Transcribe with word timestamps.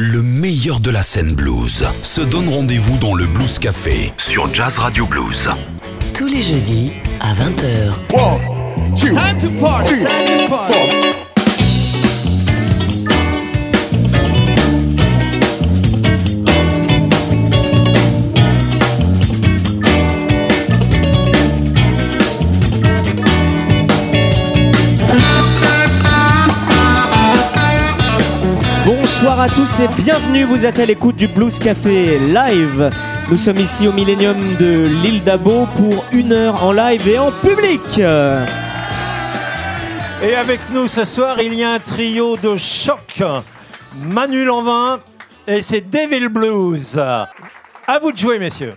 Le 0.00 0.22
meilleur 0.22 0.78
de 0.78 0.92
la 0.92 1.02
scène 1.02 1.34
blues 1.34 1.84
se 2.04 2.20
donne 2.20 2.48
rendez-vous 2.48 2.98
dans 2.98 3.16
le 3.16 3.26
Blues 3.26 3.58
Café 3.58 4.12
sur 4.16 4.54
Jazz 4.54 4.78
Radio 4.78 5.06
Blues. 5.06 5.50
Tous 6.14 6.26
les 6.28 6.40
jeudis 6.40 6.92
à 7.18 7.34
20h. 7.34 8.06
Time 8.94 9.38
to 9.40 9.50
party. 9.58 9.94
Time 9.94 10.46
to 10.46 10.48
party. 10.48 11.07
Bonsoir 29.38 29.52
à 29.52 29.54
tous 29.54 29.80
et 29.80 29.88
bienvenue, 30.02 30.42
vous 30.42 30.66
êtes 30.66 30.80
à 30.80 30.84
l'écoute 30.84 31.14
du 31.14 31.28
Blues 31.28 31.60
Café 31.60 32.18
live. 32.18 32.90
Nous 33.30 33.36
sommes 33.36 33.58
ici 33.58 33.86
au 33.86 33.92
Millennium 33.92 34.56
de 34.56 34.88
l'île 34.88 35.22
d'Abo 35.22 35.68
pour 35.76 36.04
une 36.10 36.32
heure 36.32 36.64
en 36.64 36.72
live 36.72 37.06
et 37.06 37.20
en 37.20 37.30
public. 37.30 37.98
Et 40.20 40.34
avec 40.34 40.58
nous 40.74 40.88
ce 40.88 41.04
soir, 41.04 41.40
il 41.40 41.54
y 41.54 41.62
a 41.62 41.70
un 41.70 41.78
trio 41.78 42.36
de 42.36 42.56
choc. 42.56 43.22
Manu 44.02 44.44
Lanvin 44.44 44.98
et 45.46 45.62
c'est 45.62 45.88
Devil 45.88 46.26
Blues. 46.26 46.98
À 46.98 47.28
vous 48.02 48.10
de 48.10 48.18
jouer, 48.18 48.40
messieurs. 48.40 48.74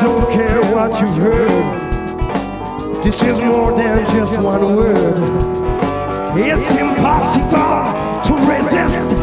Don't 0.00 0.30
care 0.32 0.60
what 0.72 1.00
you've 1.00 1.16
heard. 1.16 1.82
This 3.04 3.22
is 3.22 3.38
more 3.40 3.76
than 3.76 4.06
just 4.06 4.38
one 4.40 4.76
word. 4.76 5.16
It's 6.36 6.70
impossible 6.76 8.22
to 8.26 8.34
resist. 8.50 9.21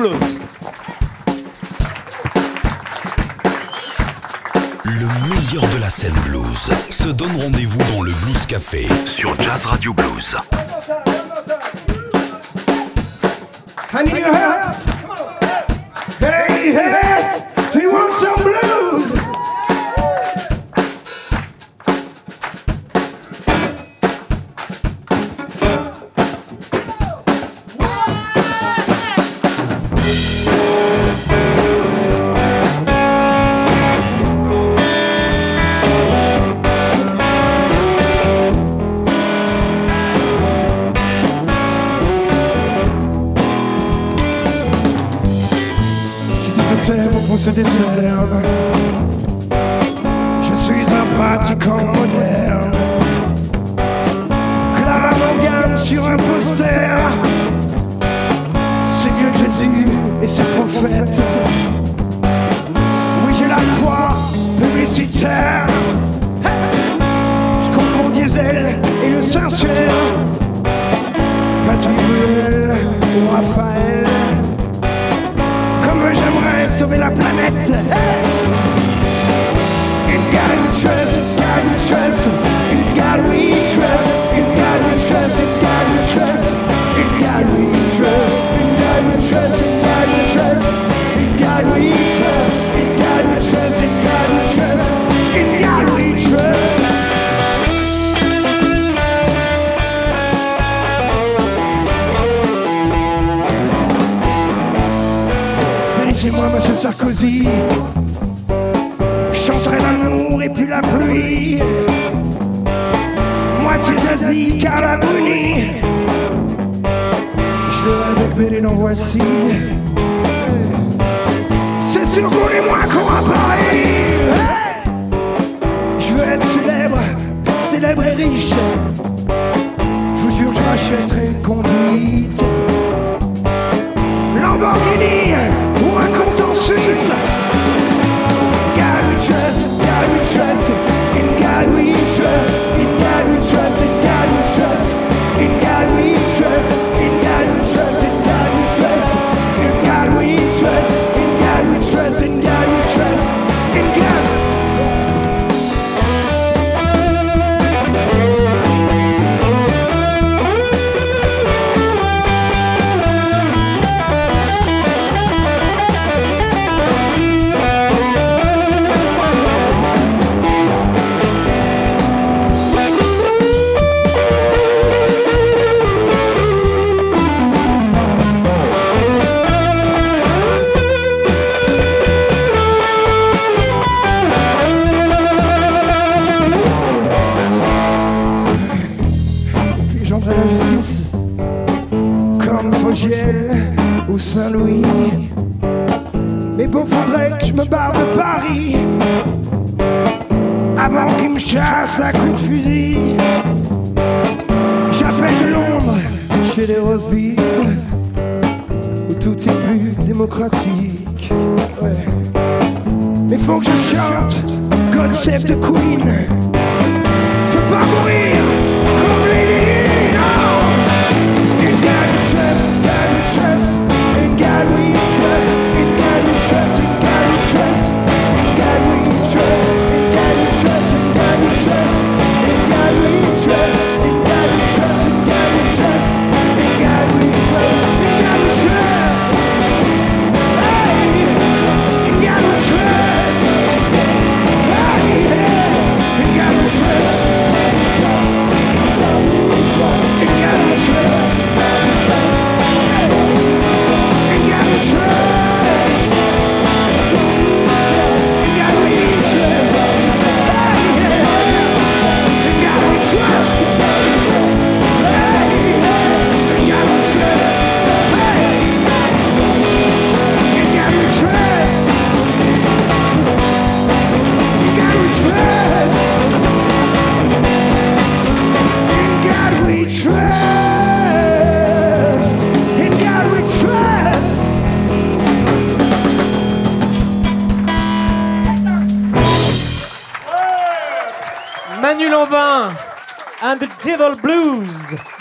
Le 0.00 0.16
meilleur 5.28 5.68
de 5.74 5.78
la 5.78 5.90
scène 5.90 6.14
blues 6.24 6.70
se 6.88 7.08
donne 7.10 7.36
rendez-vous 7.36 7.78
dans 7.92 8.00
le 8.00 8.10
Blues 8.10 8.46
Café 8.46 8.88
sur 9.04 9.38
Jazz 9.42 9.66
Radio 9.66 9.92
Blues. 9.92 10.38
aconteceu. 47.50 48.49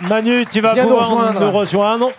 Manu, 0.09 0.43
tu 0.49 0.59
vas 0.59 0.73
Viens 0.73 0.87
nous 0.87 0.95
rejoindre. 1.51 2.11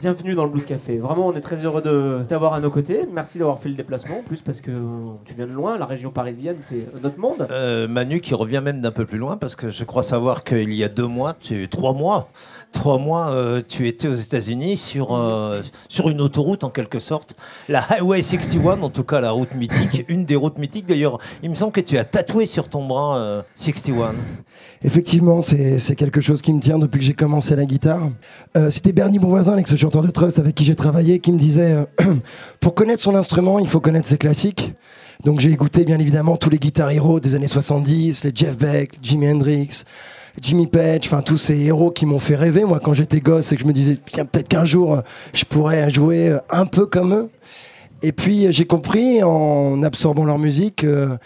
Bienvenue 0.00 0.34
dans 0.34 0.44
le 0.44 0.50
Blues 0.50 0.64
Café. 0.64 0.96
Vraiment, 0.96 1.26
on 1.26 1.34
est 1.34 1.42
très 1.42 1.64
heureux 1.64 1.82
de 1.82 2.24
t'avoir 2.26 2.54
à 2.54 2.60
nos 2.60 2.70
côtés. 2.70 3.06
Merci 3.12 3.38
d'avoir 3.38 3.58
fait 3.58 3.68
le 3.68 3.74
déplacement, 3.74 4.20
en 4.20 4.22
plus 4.22 4.40
parce 4.40 4.62
que 4.62 4.70
euh, 4.70 5.12
tu 5.26 5.34
viens 5.34 5.46
de 5.46 5.52
loin, 5.52 5.76
la 5.76 5.84
région 5.84 6.10
parisienne, 6.10 6.56
c'est 6.60 6.88
notre 7.02 7.18
monde. 7.18 7.46
Euh, 7.50 7.86
Manu 7.86 8.20
qui 8.20 8.34
revient 8.34 8.62
même 8.64 8.80
d'un 8.80 8.90
peu 8.90 9.04
plus 9.04 9.18
loin, 9.18 9.36
parce 9.36 9.54
que 9.54 9.68
je 9.68 9.84
crois 9.84 10.02
savoir 10.02 10.44
qu'il 10.44 10.72
y 10.72 10.82
a 10.82 10.88
deux 10.88 11.06
mois, 11.06 11.36
tu, 11.38 11.68
trois 11.68 11.92
mois, 11.92 12.30
trois 12.72 12.98
mois, 12.98 13.30
euh, 13.30 13.62
tu 13.66 13.86
étais 13.86 14.08
aux 14.08 14.14
États-Unis 14.14 14.76
sur, 14.76 15.14
euh, 15.14 15.62
sur 15.88 16.08
une 16.08 16.20
autoroute 16.20 16.64
en 16.64 16.70
quelque 16.70 16.98
sorte, 16.98 17.36
la 17.68 17.80
Highway 17.80 18.22
61, 18.22 18.82
en 18.82 18.90
tout 18.90 19.04
cas 19.04 19.20
la 19.20 19.30
route 19.30 19.54
mythique, 19.54 20.04
une 20.08 20.24
des 20.24 20.36
routes 20.36 20.58
mythiques. 20.58 20.86
D'ailleurs, 20.86 21.18
il 21.42 21.50
me 21.50 21.54
semble 21.54 21.72
que 21.72 21.80
tu 21.80 21.98
as 21.98 22.04
tatoué 22.04 22.46
sur 22.46 22.68
ton 22.68 22.84
bras 22.86 23.18
euh, 23.18 23.42
61. 23.56 24.14
Effectivement, 24.84 25.40
c'est 25.42 25.94
quelque 25.94 26.20
chose 26.20 26.42
qui 26.42 26.52
me 26.52 26.60
tient 26.60 26.78
depuis 26.78 26.98
que 26.98 27.04
j'ai 27.04 27.14
commencé 27.14 27.54
la 27.54 27.64
guitare. 27.64 28.10
Euh, 28.56 28.70
C'était 28.70 28.92
Bernie 28.92 29.20
Bonvoisin, 29.20 29.54
l'ex-chanteur 29.54 30.02
de 30.02 30.10
Trust 30.10 30.40
avec 30.40 30.54
qui 30.56 30.64
j'ai 30.64 30.74
travaillé, 30.74 31.20
qui 31.20 31.32
me 31.32 31.38
disait 31.38 31.84
euh, 32.00 32.14
pour 32.60 32.74
connaître 32.74 33.00
son 33.00 33.14
instrument, 33.14 33.58
il 33.60 33.66
faut 33.66 33.80
connaître 33.80 34.08
ses 34.08 34.18
classiques. 34.18 34.74
Donc 35.24 35.38
j'ai 35.38 35.50
écouté 35.50 35.84
bien 35.84 36.00
évidemment 36.00 36.36
tous 36.36 36.50
les 36.50 36.58
guitar 36.58 36.90
héros 36.90 37.20
des 37.20 37.36
années 37.36 37.46
70, 37.46 38.24
les 38.24 38.32
Jeff 38.34 38.58
Beck, 38.58 38.98
Jimi 39.00 39.30
Hendrix, 39.30 39.84
Jimmy 40.40 40.66
Page, 40.66 41.02
enfin 41.04 41.22
tous 41.22 41.36
ces 41.36 41.58
héros 41.58 41.90
qui 41.90 42.06
m'ont 42.06 42.18
fait 42.18 42.36
rêver 42.36 42.64
moi 42.64 42.80
quand 42.80 42.94
j'étais 42.94 43.20
gosse 43.20 43.52
et 43.52 43.56
que 43.56 43.62
je 43.62 43.66
me 43.66 43.72
disais 43.72 43.96
peut-être 43.96 44.48
qu'un 44.48 44.64
jour 44.64 45.02
je 45.34 45.44
pourrais 45.44 45.90
jouer 45.90 46.30
euh, 46.30 46.38
un 46.50 46.66
peu 46.66 46.86
comme 46.86 47.14
eux. 47.14 47.30
Et 48.02 48.12
puis 48.12 48.46
euh, 48.46 48.50
j'ai 48.50 48.64
compris 48.64 49.22
en 49.22 49.82
absorbant 49.82 50.24
leur 50.24 50.38
musique 50.38 50.84
euh, 50.84 51.16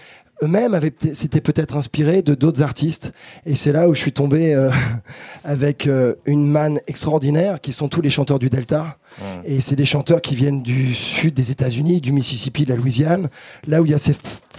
eux-mêmes 0.43 0.78
s'étaient 1.12 1.40
peut-être 1.40 1.76
inspirés 1.76 2.23
de 2.23 2.35
d'autres 2.35 2.62
artistes 2.62 3.12
et 3.47 3.55
c'est 3.55 3.73
là 3.73 3.88
où 3.88 3.95
je 3.95 4.00
suis 4.00 4.12
tombé 4.12 4.55
euh, 4.55 4.71
avec 5.45 5.87
euh, 5.87 6.14
une 6.26 6.47
manne 6.47 6.78
extraordinaire 6.87 7.61
qui 7.61 7.73
sont 7.73 7.88
tous 7.88 8.02
les 8.02 8.11
chanteurs 8.11 8.38
du 8.38 8.50
Delta 8.50 8.99
et 9.45 9.62
c'est 9.62 9.76
des 9.76 9.87
chanteurs 9.87 10.21
qui 10.21 10.35
viennent 10.35 10.62
du 10.62 10.95
sud 10.95 11.33
des 11.33 11.50
États-Unis, 11.50 12.02
du 12.02 12.12
Mississippi, 12.12 12.64
de 12.64 12.71
la 12.71 12.76
Louisiane, 12.76 13.28
là 13.66 13.81
où 13.81 13.87
il 13.87 13.93
y 13.93 13.95
a 13.95 13.99
ces 13.99 14.14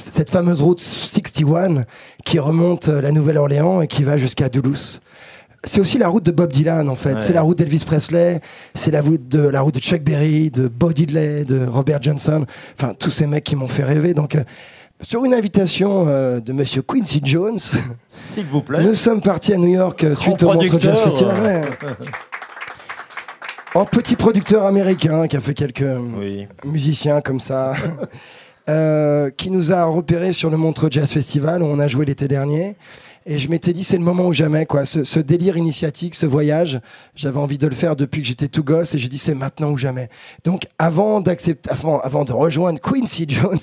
cette 0.06 0.30
fameuse 0.30 0.62
route 0.62 0.80
61 0.80 1.86
qui 2.24 2.40
remonte 2.40 2.88
euh, 2.88 3.02
la 3.02 3.12
Nouvelle-Orléans 3.12 3.82
et 3.82 3.88
qui 3.88 4.04
va 4.04 4.18
jusqu'à 4.18 4.50
Duluth. 4.50 5.02
C'est 5.64 5.82
aussi 5.82 5.98
la 5.98 6.08
route 6.08 6.24
de 6.24 6.32
Bob 6.32 6.52
Dylan 6.52 6.88
en 6.88 6.96
fait. 6.96 7.14
Ouais. 7.14 7.20
C'est 7.20 7.34
la 7.34 7.42
route 7.42 7.58
d'Elvis 7.58 7.84
Presley, 7.86 8.40
c'est 8.74 8.92
la 8.92 9.02
route 9.02 9.28
de 9.28 9.40
la 9.40 9.62
route 9.62 9.76
de 9.76 9.80
Chuck 9.80 10.02
Berry, 10.02 10.50
de 10.50 10.68
Bo 10.68 10.94
Diddley, 10.94 11.46
de 11.46 11.66
Robert 11.66 12.02
Johnson. 12.02 12.46
Enfin, 12.80 12.94
tous 12.94 13.10
ces 13.10 13.28
mecs 13.28 13.44
qui 13.44 13.56
m'ont 13.56 13.68
fait 13.68 13.84
rêver. 13.84 14.14
Donc, 14.14 14.36
euh, 14.36 14.44
sur 15.02 15.24
une 15.26 15.34
invitation 15.34 16.06
euh, 16.08 16.40
de 16.40 16.54
Monsieur 16.54 16.82
Quincy 16.82 17.22
Jones, 17.24 17.60
S'il 18.08 18.46
vous 18.46 18.62
plaît. 18.62 18.84
nous 18.84 18.94
sommes 18.96 19.22
partis 19.22 19.54
à 19.54 19.58
New 19.58 19.68
York 19.74 20.04
euh, 20.04 20.16
suite 20.16 20.42
au 20.44 20.54
Montreux 20.54 20.80
Jazz 20.80 21.00
Festival. 21.00 21.36
euh. 21.40 21.62
ouais. 21.62 21.70
En 23.76 23.86
petit 23.86 24.16
producteur 24.16 24.66
américain 24.66 25.28
qui 25.28 25.38
a 25.38 25.40
fait 25.40 25.54
quelques 25.54 25.86
Oui. 26.18 26.48
musicien 26.66 27.22
comme 27.22 27.40
ça, 27.40 27.74
euh, 28.70 29.30
qui 29.30 29.52
nous 29.52 29.72
a 29.72 29.84
repéré 29.86 30.34
sur 30.34 30.50
le 30.50 30.58
Montreux 30.58 30.90
Jazz 30.90 31.12
Festival 31.12 31.62
où 31.62 31.68
on 31.68 31.80
a 31.80 31.88
joué 31.88 32.06
l'été 32.06 32.28
dernier. 32.28 32.76
Et 33.30 33.40
je 33.40 33.50
m'étais 33.50 33.74
dit, 33.74 33.84
c'est 33.84 33.98
le 33.98 34.06
moment 34.06 34.26
ou 34.28 34.34
jamais, 34.34 34.66
quoi. 34.66 34.86
Ce, 34.86 35.20
délire 35.20 35.58
initiatique, 35.58 36.16
ce 36.16 36.26
voyage, 36.26 36.80
j'avais 37.14 37.40
envie 37.40 37.58
de 37.58 37.68
le 37.68 37.76
faire 37.76 37.98
depuis 37.98 38.22
que 38.22 38.28
j'étais 38.28 38.48
tout 38.48 38.64
gosse 38.64 38.96
et 38.96 38.98
j'ai 38.98 39.10
dit, 39.10 39.18
c'est 39.18 39.36
maintenant 39.36 39.72
ou 39.72 39.78
jamais. 39.78 40.08
Donc, 40.46 40.66
avant 40.80 41.20
d'accepter, 41.20 41.70
avant, 41.70 42.00
avant 42.00 42.24
de 42.24 42.32
rejoindre 42.32 42.80
Quincy 42.80 43.26
Jones 43.28 43.60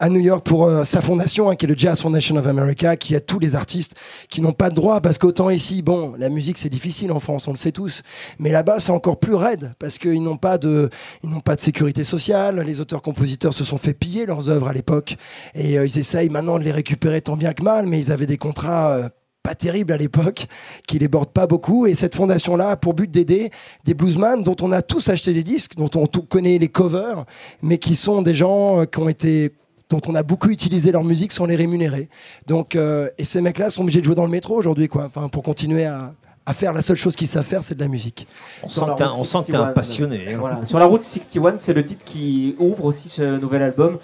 à 0.00 0.08
New 0.08 0.18
York 0.18 0.44
pour 0.44 0.64
euh, 0.64 0.82
sa 0.82 1.00
fondation, 1.00 1.48
hein, 1.48 1.54
qui 1.54 1.66
est 1.66 1.68
le 1.68 1.78
Jazz 1.78 2.00
Foundation 2.00 2.34
of 2.34 2.48
America, 2.48 2.96
qui 2.96 3.14
a 3.14 3.20
tous 3.20 3.38
les 3.38 3.54
artistes 3.54 3.94
qui 4.28 4.40
n'ont 4.40 4.52
pas 4.52 4.68
de 4.68 4.74
droit, 4.74 5.00
parce 5.00 5.16
qu'autant 5.16 5.48
ici, 5.48 5.80
bon, 5.80 6.14
la 6.18 6.28
musique 6.28 6.58
c'est 6.58 6.68
difficile 6.68 7.12
en 7.12 7.20
France, 7.20 7.46
on 7.46 7.52
le 7.52 7.56
sait 7.56 7.70
tous, 7.70 8.02
mais 8.40 8.50
là-bas 8.50 8.80
c'est 8.80 8.90
encore 8.90 9.20
plus 9.20 9.34
raide, 9.34 9.70
parce 9.78 9.98
qu'ils 9.98 10.24
n'ont 10.24 10.36
pas 10.36 10.58
de, 10.58 10.90
ils 11.22 11.30
n'ont 11.30 11.38
pas 11.38 11.54
de 11.54 11.60
sécurité 11.60 12.02
sociale, 12.02 12.60
les 12.62 12.80
auteurs-compositeurs 12.80 13.54
se 13.54 13.62
sont 13.62 13.78
fait 13.78 13.94
piller 13.94 14.26
leurs 14.26 14.50
œuvres 14.50 14.66
à 14.66 14.72
l'époque, 14.72 15.16
et 15.54 15.78
euh, 15.78 15.86
ils 15.86 15.98
essayent 15.98 16.30
maintenant 16.30 16.58
de 16.58 16.64
les 16.64 16.72
récupérer 16.72 17.20
tant 17.20 17.36
bien 17.36 17.52
que 17.52 17.62
mal, 17.62 17.86
mais 17.86 18.00
ils 18.00 18.10
avaient 18.10 18.26
des 18.26 18.38
contrats 18.38 18.87
euh, 18.88 19.08
pas 19.42 19.54
terribles 19.54 19.92
à 19.92 19.96
l'époque, 19.96 20.46
qui 20.86 20.98
les 20.98 21.08
bordent 21.08 21.32
pas 21.32 21.46
beaucoup. 21.46 21.86
Et 21.86 21.94
cette 21.94 22.14
fondation-là 22.14 22.70
a 22.70 22.76
pour 22.76 22.92
but 22.94 23.10
d'aider 23.10 23.50
des 23.84 23.94
bluesman 23.94 24.42
dont 24.42 24.56
on 24.60 24.72
a 24.72 24.82
tous 24.82 25.08
acheté 25.08 25.32
des 25.32 25.42
disques, 25.42 25.74
dont 25.76 25.90
on 25.94 26.06
tout 26.06 26.22
connaît 26.22 26.58
les 26.58 26.68
covers, 26.68 27.24
mais 27.62 27.78
qui 27.78 27.96
sont 27.96 28.20
des 28.22 28.34
gens 28.34 28.80
euh, 28.80 28.84
qui 28.84 28.98
ont 28.98 29.08
été 29.08 29.52
dont 29.90 30.00
on 30.06 30.14
a 30.14 30.22
beaucoup 30.22 30.50
utilisé 30.50 30.92
leur 30.92 31.02
musique 31.02 31.32
sans 31.32 31.46
les 31.46 31.56
rémunérer. 31.56 32.10
Donc, 32.46 32.76
euh, 32.76 33.08
et 33.16 33.24
ces 33.24 33.40
mecs-là 33.40 33.70
sont 33.70 33.80
obligés 33.82 34.00
de 34.00 34.04
jouer 34.04 34.14
dans 34.16 34.24
le 34.26 34.30
métro 34.30 34.54
aujourd'hui, 34.54 34.86
quoi. 34.86 35.04
Enfin, 35.06 35.28
pour 35.30 35.42
continuer 35.42 35.86
à, 35.86 36.12
à 36.44 36.52
faire 36.52 36.74
la 36.74 36.82
seule 36.82 36.98
chose 36.98 37.16
qu'ils 37.16 37.26
savent 37.26 37.46
faire, 37.46 37.64
c'est 37.64 37.74
de 37.74 37.80
la 37.80 37.88
musique. 37.88 38.26
On 38.62 38.68
sent 38.68 38.80
la 38.86 38.92
que 38.92 38.98
t'es 38.98 39.04
un- 39.04 39.08
route 39.08 39.20
on 39.20 39.24
sent 39.24 39.38
que 39.46 39.52
t'es 39.52 39.56
un 39.56 39.60
61. 39.60 39.72
passionné. 39.72 40.24
hein. 40.34 40.36
Voilà. 40.38 40.62
Sur 40.66 40.78
la 40.78 40.84
route 40.84 41.02
61, 41.02 41.56
c'est 41.56 41.72
le 41.72 41.82
titre 41.84 42.04
qui 42.04 42.54
ouvre 42.58 42.84
aussi 42.84 43.08
ce 43.08 43.38
nouvel 43.40 43.62
album. 43.62 43.96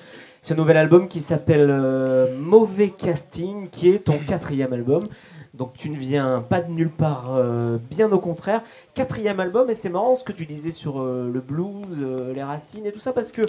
Ce 0.44 0.52
nouvel 0.52 0.76
album 0.76 1.08
qui 1.08 1.22
s'appelle 1.22 1.68
euh, 1.70 2.36
Mauvais 2.36 2.90
Casting, 2.90 3.70
qui 3.70 3.88
est 3.88 4.00
ton 4.00 4.18
quatrième 4.18 4.74
album. 4.74 5.08
Donc 5.54 5.72
tu 5.72 5.88
ne 5.88 5.96
viens 5.96 6.44
pas 6.46 6.60
de 6.60 6.70
nulle 6.70 6.90
part, 6.90 7.34
euh, 7.34 7.78
bien 7.88 8.12
au 8.12 8.18
contraire. 8.18 8.60
Quatrième 8.92 9.40
album, 9.40 9.70
et 9.70 9.74
c'est 9.74 9.88
marrant 9.88 10.14
ce 10.14 10.22
que 10.22 10.32
tu 10.32 10.44
disais 10.44 10.70
sur 10.70 11.00
euh, 11.00 11.30
le 11.32 11.40
blues, 11.40 11.96
euh, 12.02 12.34
les 12.34 12.42
racines 12.42 12.84
et 12.84 12.92
tout 12.92 12.98
ça, 12.98 13.14
parce 13.14 13.32
que 13.32 13.40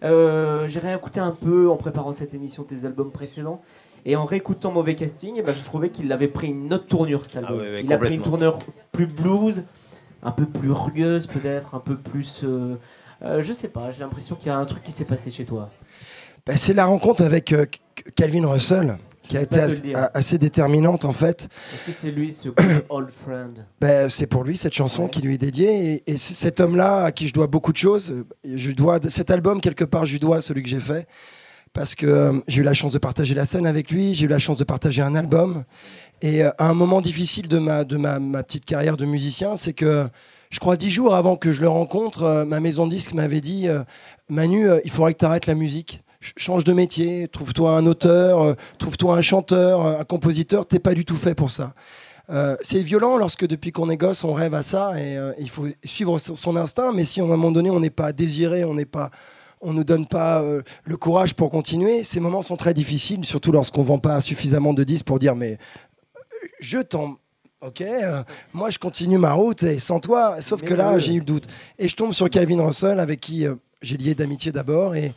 j'ai 0.00 0.78
réécouté 0.78 1.18
un 1.18 1.32
peu 1.32 1.68
en 1.68 1.76
préparant 1.76 2.12
cette 2.12 2.34
émission 2.34 2.62
tes 2.62 2.84
albums 2.84 3.10
précédents. 3.10 3.60
Et 4.04 4.14
en 4.14 4.24
réécoutant 4.24 4.70
Mauvais 4.70 4.94
Casting, 4.94 5.34
eh 5.36 5.42
ben, 5.42 5.52
j'ai 5.52 5.64
trouvé 5.64 5.90
qu'il 5.90 6.12
avait 6.12 6.28
pris 6.28 6.50
une 6.50 6.72
autre 6.72 6.86
tournure 6.86 7.26
cet 7.26 7.38
album. 7.38 7.58
Ah 7.58 7.64
ouais, 7.64 7.70
ouais, 7.72 7.82
Il 7.82 7.92
a 7.92 7.98
pris 7.98 8.14
une 8.14 8.22
tournure 8.22 8.60
plus 8.92 9.08
blues, 9.08 9.64
un 10.22 10.30
peu 10.30 10.46
plus 10.46 10.70
rugueuse 10.70 11.26
peut-être, 11.26 11.74
un 11.74 11.80
peu 11.80 11.96
plus... 11.96 12.44
je 12.44 13.52
sais 13.52 13.68
pas, 13.70 13.90
j'ai 13.90 14.02
l'impression 14.04 14.36
qu'il 14.36 14.46
y 14.46 14.50
a 14.50 14.56
un 14.56 14.66
truc 14.66 14.84
qui 14.84 14.92
s'est 14.92 15.04
passé 15.04 15.32
chez 15.32 15.44
toi. 15.44 15.70
Ben, 16.46 16.56
c'est 16.56 16.74
la 16.74 16.84
rencontre 16.86 17.24
avec 17.24 17.52
euh, 17.52 17.64
Calvin 18.16 18.46
Russell 18.46 18.98
qui 19.22 19.38
a 19.38 19.40
été 19.40 19.58
assez, 20.12 20.36
déterminante 20.36 21.06
en 21.06 21.12
fait. 21.12 21.48
Est-ce 21.72 21.86
que 21.86 21.92
c'est 21.98 22.10
lui, 22.10 22.34
ce 22.34 22.50
old 22.90 23.08
friend? 23.10 23.64
Ben, 23.80 24.10
c'est 24.10 24.26
pour 24.26 24.44
lui 24.44 24.58
cette 24.58 24.74
chanson 24.74 25.04
Ouais. 25.04 25.08
qui 25.10 25.22
lui 25.22 25.34
est 25.34 25.38
dédiée 25.38 26.02
et, 26.06 26.18
cet 26.18 26.60
homme-là 26.60 27.04
à 27.04 27.12
qui 27.12 27.26
je 27.26 27.32
dois 27.32 27.46
beaucoup 27.46 27.72
de 27.72 27.78
choses. 27.78 28.10
euh, 28.10 28.24
Je 28.44 28.72
dois 28.72 28.98
cet 29.08 29.30
album 29.30 29.62
quelque 29.62 29.84
part, 29.84 30.04
je 30.04 30.12
lui 30.12 30.20
dois 30.20 30.42
celui 30.42 30.62
que 30.62 30.68
j'ai 30.68 30.80
fait 30.80 31.08
parce 31.72 31.94
que 31.94 32.06
euh, 32.06 32.32
j'ai 32.46 32.60
eu 32.60 32.64
la 32.64 32.74
chance 32.74 32.92
de 32.92 32.98
partager 32.98 33.34
la 33.34 33.46
scène 33.46 33.66
avec 33.66 33.90
lui, 33.90 34.12
j'ai 34.12 34.26
eu 34.26 34.28
la 34.28 34.38
chance 34.38 34.58
de 34.58 34.64
partager 34.64 35.00
un 35.00 35.14
album 35.14 35.64
et 36.20 36.44
euh, 36.44 36.50
à 36.58 36.68
un 36.68 36.74
moment 36.74 37.00
difficile 37.00 37.48
de 37.48 37.58
ma 37.58 37.84
de 37.84 37.96
ma, 37.96 38.18
ma 38.18 38.42
petite 38.42 38.66
carrière 38.66 38.98
de 38.98 39.06
musicien, 39.06 39.56
c'est 39.56 39.72
que 39.72 40.06
je 40.50 40.60
crois 40.60 40.76
dix 40.76 40.90
jours 40.90 41.14
avant 41.14 41.36
que 41.36 41.50
je 41.50 41.62
le 41.62 41.68
rencontre, 41.68 42.22
euh, 42.24 42.44
ma 42.44 42.60
maison 42.60 42.86
de 42.86 42.90
disque 42.90 43.14
m'avait 43.14 43.40
dit 43.40 43.68
Manu, 44.28 44.66
il 44.84 44.90
faudrait 44.90 45.14
que 45.14 45.18
tu 45.18 45.24
arrêtes 45.24 45.46
la 45.46 45.54
musique. 45.54 46.02
Ch- 46.24 46.32
Change 46.36 46.64
de 46.64 46.72
métier, 46.72 47.28
trouve-toi 47.28 47.76
un 47.76 47.86
auteur, 47.86 48.40
euh, 48.42 48.54
trouve-toi 48.78 49.16
un 49.16 49.20
chanteur, 49.22 49.84
euh, 49.86 50.00
un 50.00 50.04
compositeur, 50.04 50.64
t'es 50.66 50.78
pas 50.78 50.94
du 50.94 51.04
tout 51.04 51.16
fait 51.16 51.34
pour 51.34 51.50
ça. 51.50 51.74
Euh, 52.30 52.56
c'est 52.62 52.80
violent 52.80 53.18
lorsque 53.18 53.46
depuis 53.46 53.70
qu'on 53.70 53.90
est 53.90 53.98
gosse, 53.98 54.24
on 54.24 54.32
rêve 54.32 54.54
à 54.54 54.62
ça 54.62 54.92
et 54.98 55.18
euh, 55.18 55.32
il 55.38 55.50
faut 55.50 55.66
suivre 55.84 56.18
son 56.18 56.56
instinct. 56.56 56.92
Mais 56.94 57.04
si 57.04 57.20
à 57.20 57.24
un 57.24 57.26
moment 57.26 57.50
donné, 57.50 57.68
on 57.70 57.80
n'est 57.80 57.90
pas 57.90 58.12
désiré, 58.14 58.64
on 58.64 58.72
n'est 58.72 58.86
pas, 58.86 59.10
on 59.60 59.74
nous 59.74 59.84
donne 59.84 60.06
pas 60.06 60.40
euh, 60.40 60.62
le 60.84 60.96
courage 60.96 61.34
pour 61.34 61.50
continuer, 61.50 62.02
ces 62.04 62.20
moments 62.20 62.40
sont 62.42 62.56
très 62.56 62.72
difficiles, 62.72 63.24
surtout 63.26 63.52
lorsqu'on 63.52 63.82
vend 63.82 63.98
pas 63.98 64.22
suffisamment 64.22 64.72
de 64.72 64.84
disques 64.84 65.04
pour 65.04 65.18
dire 65.18 65.36
mais 65.36 65.58
je 66.60 66.78
t'en 66.78 67.16
Ok, 67.60 67.80
euh, 67.80 68.22
moi 68.52 68.68
je 68.68 68.78
continue 68.78 69.16
ma 69.16 69.32
route 69.32 69.62
et 69.62 69.78
sans 69.78 69.98
toi, 69.98 70.36
sauf 70.42 70.60
Mais 70.62 70.68
que 70.68 70.74
là 70.74 70.98
j'ai 70.98 71.14
eu 71.14 71.20
le 71.20 71.24
doute. 71.24 71.46
Et 71.78 71.88
je 71.88 71.96
tombe 71.96 72.12
sur 72.12 72.28
Calvin 72.28 72.62
Russell 72.62 73.00
avec 73.00 73.20
qui 73.20 73.46
euh, 73.46 73.54
j'ai 73.80 73.96
lié 73.96 74.14
d'amitié 74.14 74.52
d'abord 74.52 74.94
et 74.94 75.14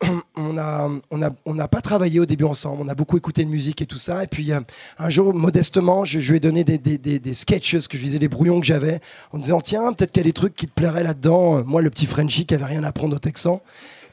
on 0.36 0.58
a 0.58 0.90
on 1.10 1.22
a 1.22 1.30
on 1.46 1.54
n'a 1.54 1.68
pas 1.68 1.80
travaillé 1.80 2.20
au 2.20 2.26
début 2.26 2.44
ensemble. 2.44 2.82
On 2.84 2.88
a 2.88 2.94
beaucoup 2.94 3.16
écouté 3.16 3.44
de 3.44 3.50
musique 3.50 3.80
et 3.80 3.86
tout 3.86 3.98
ça. 3.98 4.24
Et 4.24 4.26
puis 4.26 4.52
euh, 4.52 4.60
un 4.98 5.08
jour 5.08 5.34
modestement, 5.34 6.04
je, 6.04 6.18
je 6.18 6.30
lui 6.30 6.36
ai 6.36 6.40
donné 6.40 6.64
des, 6.64 6.78
des, 6.78 6.98
des, 6.98 7.18
des 7.18 7.34
sketches 7.34 7.88
que 7.88 7.96
je 7.96 8.02
disais 8.02 8.18
des 8.18 8.28
brouillons 8.28 8.60
que 8.60 8.66
j'avais 8.66 9.00
en 9.32 9.38
disant 9.38 9.60
tiens 9.60 9.92
peut-être 9.92 10.12
qu'il 10.12 10.20
y 10.22 10.26
a 10.26 10.28
des 10.28 10.32
trucs 10.34 10.54
qui 10.54 10.66
te 10.66 10.74
plairaient 10.74 11.02
là-dedans. 11.02 11.64
Moi 11.64 11.82
le 11.82 11.90
petit 11.90 12.06
Frenchie 12.06 12.46
qui 12.46 12.54
avait 12.54 12.64
rien 12.64 12.84
à 12.84 12.92
prendre 12.92 13.16
au 13.16 13.18
Texan. 13.18 13.62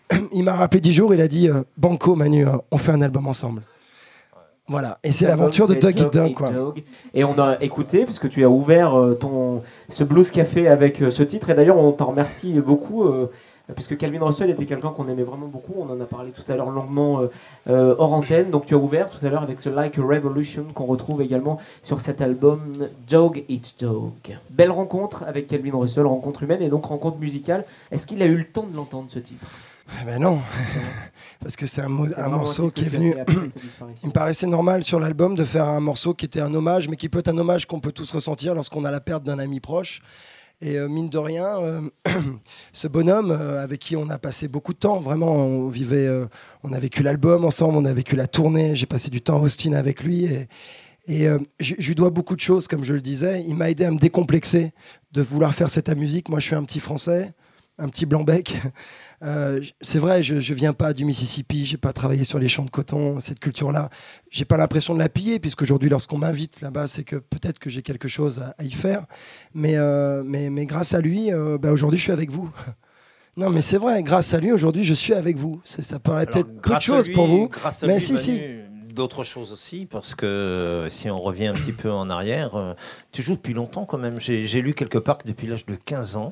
Il 0.33 0.43
m'a 0.43 0.53
rappelé 0.53 0.79
dix 0.79 0.93
jours. 0.93 1.13
Il 1.13 1.21
a 1.21 1.27
dit 1.27 1.49
euh, 1.49 1.63
Banco 1.77 2.15
Manu, 2.15 2.47
euh, 2.47 2.51
on 2.71 2.77
fait 2.77 2.91
un 2.91 3.01
album 3.01 3.27
ensemble. 3.27 3.61
Voilà, 4.69 4.97
et 5.03 5.11
c'est 5.11 5.27
l'aventure 5.27 5.67
de 5.67 5.73
Dog 5.73 5.99
Eat 5.99 6.13
Dog, 6.13 6.33
quoi. 6.33 6.49
Dog. 6.49 6.83
Et 7.13 7.25
on 7.25 7.37
a 7.37 7.57
écouté, 7.59 8.05
puisque 8.05 8.29
tu 8.29 8.45
as 8.45 8.49
ouvert 8.49 8.95
ton, 9.19 9.61
ce 9.89 10.05
Blues 10.05 10.31
Café 10.31 10.69
avec 10.69 11.03
ce 11.09 11.21
titre. 11.21 11.49
Et 11.49 11.53
d'ailleurs, 11.53 11.77
on 11.77 11.91
t'en 11.91 12.05
remercie 12.05 12.53
beaucoup, 12.61 13.03
puisque 13.73 13.97
Calvin 13.97 14.23
Russell 14.23 14.49
était 14.49 14.65
quelqu'un 14.65 14.89
qu'on 14.89 15.07
aimait 15.07 15.23
vraiment 15.23 15.47
beaucoup. 15.47 15.73
On 15.77 15.89
en 15.89 16.01
a 16.01 16.05
parlé 16.05 16.31
tout 16.31 16.49
à 16.51 16.55
l'heure 16.57 16.69
longuement 16.69 17.21
euh, 17.21 17.27
euh, 17.69 17.95
hors 17.97 18.13
antenne. 18.13 18.49
Donc 18.49 18.65
tu 18.65 18.73
as 18.73 18.77
ouvert 18.77 19.09
tout 19.09 19.25
à 19.25 19.29
l'heure 19.29 19.43
avec 19.43 19.59
ce 19.59 19.69
Like 19.69 19.97
a 19.97 20.01
Revolution 20.01 20.65
qu'on 20.73 20.85
retrouve 20.85 21.21
également 21.21 21.59
sur 21.81 22.01
cet 22.01 22.21
album 22.21 22.89
Dog 23.09 23.45
Eat 23.47 23.75
Dog. 23.79 24.11
Belle 24.49 24.71
rencontre 24.71 25.23
avec 25.23 25.47
Calvin 25.47 25.77
Russell, 25.77 26.05
rencontre 26.05 26.43
humaine 26.43 26.61
et 26.61 26.69
donc 26.69 26.85
rencontre 26.85 27.17
musicale. 27.17 27.63
Est-ce 27.91 28.05
qu'il 28.05 28.21
a 28.21 28.25
eu 28.25 28.35
le 28.35 28.45
temps 28.45 28.67
de 28.69 28.75
l'entendre 28.75 29.09
ce 29.09 29.19
titre? 29.19 29.47
Eh 30.01 30.05
ben 30.05 30.19
non, 30.19 30.39
parce 31.41 31.57
que 31.57 31.67
c'est 31.67 31.81
un, 31.81 31.89
morceau 31.89 32.71
qui 32.71 32.85
est 32.85 32.87
venu. 32.87 33.13
Il 34.03 34.07
me 34.07 34.13
paraissait 34.13 34.47
normal 34.47 34.81
sur 34.81 34.99
l'album 34.99 35.35
de 35.35 35.43
faire 35.43 35.67
un 35.67 35.81
morceau 35.81 36.13
qui 36.13 36.25
était 36.25 36.39
un 36.39 36.53
hommage, 36.53 36.87
mais 36.87 36.95
qui 36.95 37.09
peut 37.09 37.19
être 37.19 37.27
un 37.27 37.37
hommage 37.37 37.67
qu'on 37.67 37.79
peut 37.79 37.91
tous 37.91 38.09
ressentir 38.11 38.55
lorsqu'on 38.55 38.85
a 38.85 38.91
la 38.91 39.01
perte 39.01 39.23
d'un 39.23 39.39
ami 39.39 39.59
proche. 39.59 40.01
Et 40.63 40.77
euh, 40.77 40.87
mine 40.87 41.09
de 41.09 41.17
rien, 41.17 41.57
euh, 41.59 41.81
ce 42.73 42.87
bonhomme 42.87 43.31
euh, 43.31 43.61
avec 43.61 43.81
qui 43.81 43.97
on 43.97 44.09
a 44.09 44.17
passé 44.17 44.47
beaucoup 44.47 44.71
de 44.71 44.77
temps, 44.77 45.01
vraiment, 45.01 45.35
on 45.35 45.67
vivait, 45.67 46.09
on 46.63 46.71
a 46.71 46.79
vécu 46.79 47.03
l'album 47.03 47.43
ensemble, 47.43 47.77
on 47.77 47.83
a 47.83 47.91
vécu 47.91 48.15
la 48.15 48.27
tournée, 48.27 48.73
j'ai 48.73 48.85
passé 48.85 49.09
du 49.09 49.21
temps 49.21 49.39
à 49.39 49.41
Austin 49.41 49.73
avec 49.73 50.03
lui. 50.03 50.25
Et, 50.25 51.27
je 51.59 51.75
lui 51.75 51.95
dois 51.95 52.11
beaucoup 52.11 52.37
de 52.37 52.41
choses, 52.41 52.69
comme 52.69 52.85
je 52.85 52.93
le 52.93 53.01
disais. 53.01 53.43
Il 53.45 53.55
m'a 53.57 53.69
aidé 53.69 53.83
à 53.83 53.91
me 53.91 53.97
décomplexer 53.97 54.71
de 55.11 55.21
vouloir 55.21 55.53
faire 55.53 55.69
cette 55.69 55.89
musique. 55.89 56.29
Moi, 56.29 56.39
je 56.39 56.45
suis 56.45 56.55
un 56.55 56.63
petit 56.63 56.79
Français, 56.79 57.33
un 57.77 57.89
petit 57.89 58.05
blanc-bec. 58.05 58.55
Euh, 59.23 59.61
c'est 59.81 59.99
vrai, 59.99 60.21
je 60.21 60.35
ne 60.35 60.55
viens 60.55 60.73
pas 60.73 60.93
du 60.93 61.05
Mississippi, 61.05 61.65
j'ai 61.65 61.77
pas 61.77 61.93
travaillé 61.93 62.23
sur 62.23 62.39
les 62.39 62.47
champs 62.47 62.65
de 62.65 62.69
coton, 62.69 63.19
cette 63.19 63.39
culture-là. 63.39 63.89
J'ai 64.29 64.45
pas 64.45 64.57
l'impression 64.57 64.93
de 64.93 64.99
la 64.99 65.09
piller, 65.09 65.39
puisqu'aujourd'hui, 65.39 65.89
lorsqu'on 65.89 66.17
m'invite 66.17 66.61
là-bas, 66.61 66.87
c'est 66.87 67.03
que 67.03 67.15
peut-être 67.15 67.59
que 67.59 67.69
j'ai 67.69 67.81
quelque 67.81 68.07
chose 68.07 68.41
à, 68.41 68.55
à 68.57 68.63
y 68.63 68.71
faire. 68.71 69.05
Mais, 69.53 69.77
euh, 69.77 70.23
mais, 70.25 70.49
mais 70.49 70.65
grâce 70.65 70.93
à 70.93 70.99
lui, 70.99 71.31
euh, 71.31 71.57
bah, 71.57 71.71
aujourd'hui, 71.71 71.97
je 71.97 72.03
suis 72.03 72.11
avec 72.11 72.31
vous. 72.31 72.49
Non, 73.35 73.49
mais 73.49 73.61
c'est 73.61 73.77
vrai, 73.77 74.03
grâce 74.03 74.31
à 74.35 74.39
lui, 74.39 74.51
aujourd'hui, 74.51 74.83
je 74.83 74.93
suis 74.93 75.11
avec 75.11 75.37
vous. 75.37 75.59
Ça 75.63 75.97
paraît 75.97 76.27
peut-être 76.27 76.61
peu 76.61 76.75
de 76.75 76.79
choses 76.79 77.11
pour 77.11 77.25
vous. 77.25 77.47
grâce 77.47 77.81
à 77.81 77.87
mais 77.87 77.93
lui, 77.93 77.99
si, 77.99 78.13
Manu, 78.13 78.23
si. 78.23 78.93
D'autres 78.93 79.23
choses 79.23 79.51
aussi, 79.51 79.87
parce 79.87 80.13
que 80.13 80.85
si 80.91 81.09
on 81.09 81.19
revient 81.19 81.47
un 81.47 81.55
petit 81.55 81.71
peu 81.71 81.91
en 81.91 82.11
arrière, 82.11 82.55
euh, 82.55 82.75
tu 83.11 83.23
joues 83.23 83.33
depuis 83.33 83.55
longtemps 83.55 83.85
quand 83.85 83.97
même. 83.97 84.21
J'ai 84.21 84.45
j'ai 84.45 84.61
lu 84.61 84.75
quelque 84.75 84.99
part 84.99 85.17
que 85.17 85.27
depuis 85.27 85.47
l'âge 85.47 85.65
de 85.65 85.73
15 85.73 86.15
ans, 86.15 86.31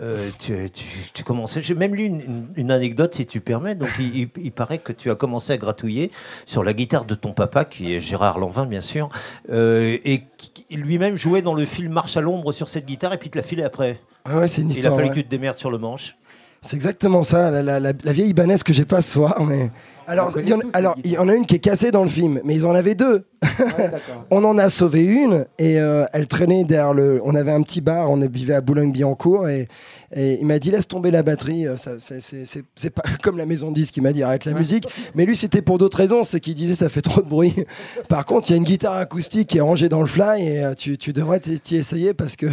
euh, 0.00 0.28
tu, 0.38 0.70
tu, 0.70 0.84
tu 1.14 1.22
commençais. 1.24 1.62
J'ai 1.62 1.74
même 1.74 1.94
lu 1.94 2.10
une, 2.56 2.70
anecdote, 2.70 3.14
si 3.14 3.26
tu 3.26 3.40
permets. 3.40 3.74
Donc, 3.74 3.88
il, 3.98 4.16
il- 4.16 4.28
il 4.36 4.52
paraît 4.52 4.78
que 4.78 4.92
tu 4.92 5.10
as 5.10 5.14
commencé 5.14 5.52
à 5.52 5.56
gratouiller 5.58 6.10
sur 6.44 6.64
la 6.64 6.72
guitare 6.72 7.04
de 7.04 7.14
ton 7.14 7.32
papa, 7.32 7.64
qui 7.64 7.94
est 7.94 8.00
Gérard 8.00 8.38
Lanvin, 8.38 8.66
bien 8.66 8.80
sûr, 8.80 9.08
euh, 9.50 9.96
et 10.04 10.24
qui 10.36 10.64
lui-même 10.76 11.16
jouait 11.16 11.42
dans 11.42 11.54
le 11.54 11.64
film 11.64 11.92
Marche 11.92 12.16
à 12.16 12.20
l'ombre 12.20 12.52
sur 12.52 12.68
cette 12.68 12.86
guitare, 12.86 13.12
et 13.12 13.18
puis 13.18 13.30
te 13.30 13.38
l'a 13.38 13.44
filé 13.44 13.62
après. 13.62 14.00
Ouais, 14.28 14.48
c'est 14.48 14.62
une 14.62 14.68
Il 14.68 14.72
a 14.72 14.74
histoire. 14.74 14.94
fallu 14.96 15.08
ouais. 15.08 15.14
que 15.14 15.20
tu 15.20 15.24
te 15.24 15.30
démerdes 15.30 15.58
sur 15.58 15.70
le 15.70 15.78
manche. 15.78 16.16
C'est 16.62 16.74
exactement 16.74 17.22
ça, 17.22 17.50
la, 17.52 17.62
la- 17.62 17.78
la- 17.78 17.92
la 18.02 18.12
vieille 18.12 18.30
Ibanez 18.30 18.56
que 18.64 18.72
j'ai 18.72 18.84
pas 18.84 19.00
ce 19.00 19.12
soir. 19.12 19.40
Mais... 19.44 19.70
Alors, 20.06 20.32
il 20.38 20.48
y 20.48 20.54
en, 20.54 20.58
alors, 20.72 20.94
il 21.04 21.10
y 21.12 21.18
en 21.18 21.28
a 21.28 21.34
une 21.34 21.46
qui 21.46 21.56
est 21.56 21.58
cassée 21.60 21.90
dans 21.90 22.02
le 22.02 22.08
film, 22.08 22.40
mais 22.44 22.54
ils 22.54 22.66
en 22.66 22.74
avaient 22.74 22.94
deux. 22.94 23.24
Ouais. 23.42 23.90
On 24.30 24.44
en 24.44 24.56
a 24.58 24.68
sauvé 24.68 25.04
une 25.04 25.44
et 25.58 25.78
euh, 25.80 26.04
elle 26.12 26.26
traînait 26.26 26.64
derrière 26.64 26.94
le. 26.94 27.20
On 27.24 27.34
avait 27.34 27.52
un 27.52 27.62
petit 27.62 27.80
bar, 27.80 28.10
on 28.10 28.16
vivait 28.16 28.54
à 28.54 28.60
Boulogne-Billancourt 28.60 29.48
et, 29.48 29.68
et 30.14 30.38
il 30.40 30.46
m'a 30.46 30.58
dit 30.58 30.70
laisse 30.70 30.88
tomber 30.88 31.10
la 31.10 31.22
batterie. 31.22 31.66
euh, 31.66 31.76
c'est- 31.76 32.90
pas 32.90 33.02
comme 33.22 33.38
la 33.38 33.46
maison 33.46 33.70
de 33.70 33.74
disque, 33.74 33.96
il 33.96 34.02
m'a 34.02 34.12
dit 34.12 34.22
arrête 34.22 34.44
la 34.46 34.52
musique. 34.52 34.86
Mais 35.14 35.26
lui 35.26 35.36
c'était 35.36 35.62
pour 35.62 35.78
d'autres 35.78 35.98
raisons, 35.98 36.24
c'est 36.24 36.40
qu'il 36.40 36.54
disait 36.54 36.74
ça 36.74 36.88
fait 36.88 37.02
trop 37.02 37.20
de 37.22 37.28
bruit. 37.28 37.54
Par 38.08 38.24
contre, 38.24 38.48
il 38.50 38.52
y 38.52 38.54
a 38.54 38.56
une 38.56 38.64
guitare 38.64 38.94
acoustique 38.94 39.48
qui 39.48 39.58
est 39.58 39.62
rangée 39.62 39.88
dans 39.88 40.00
le 40.00 40.06
fly 40.06 40.42
et 40.46 40.64
euh, 40.64 40.74
tu, 40.74 40.96
tu 40.98 41.12
devrais 41.12 41.40
t'y 41.40 41.76
essayer 41.76 42.14
parce 42.14 42.36
que 42.36 42.46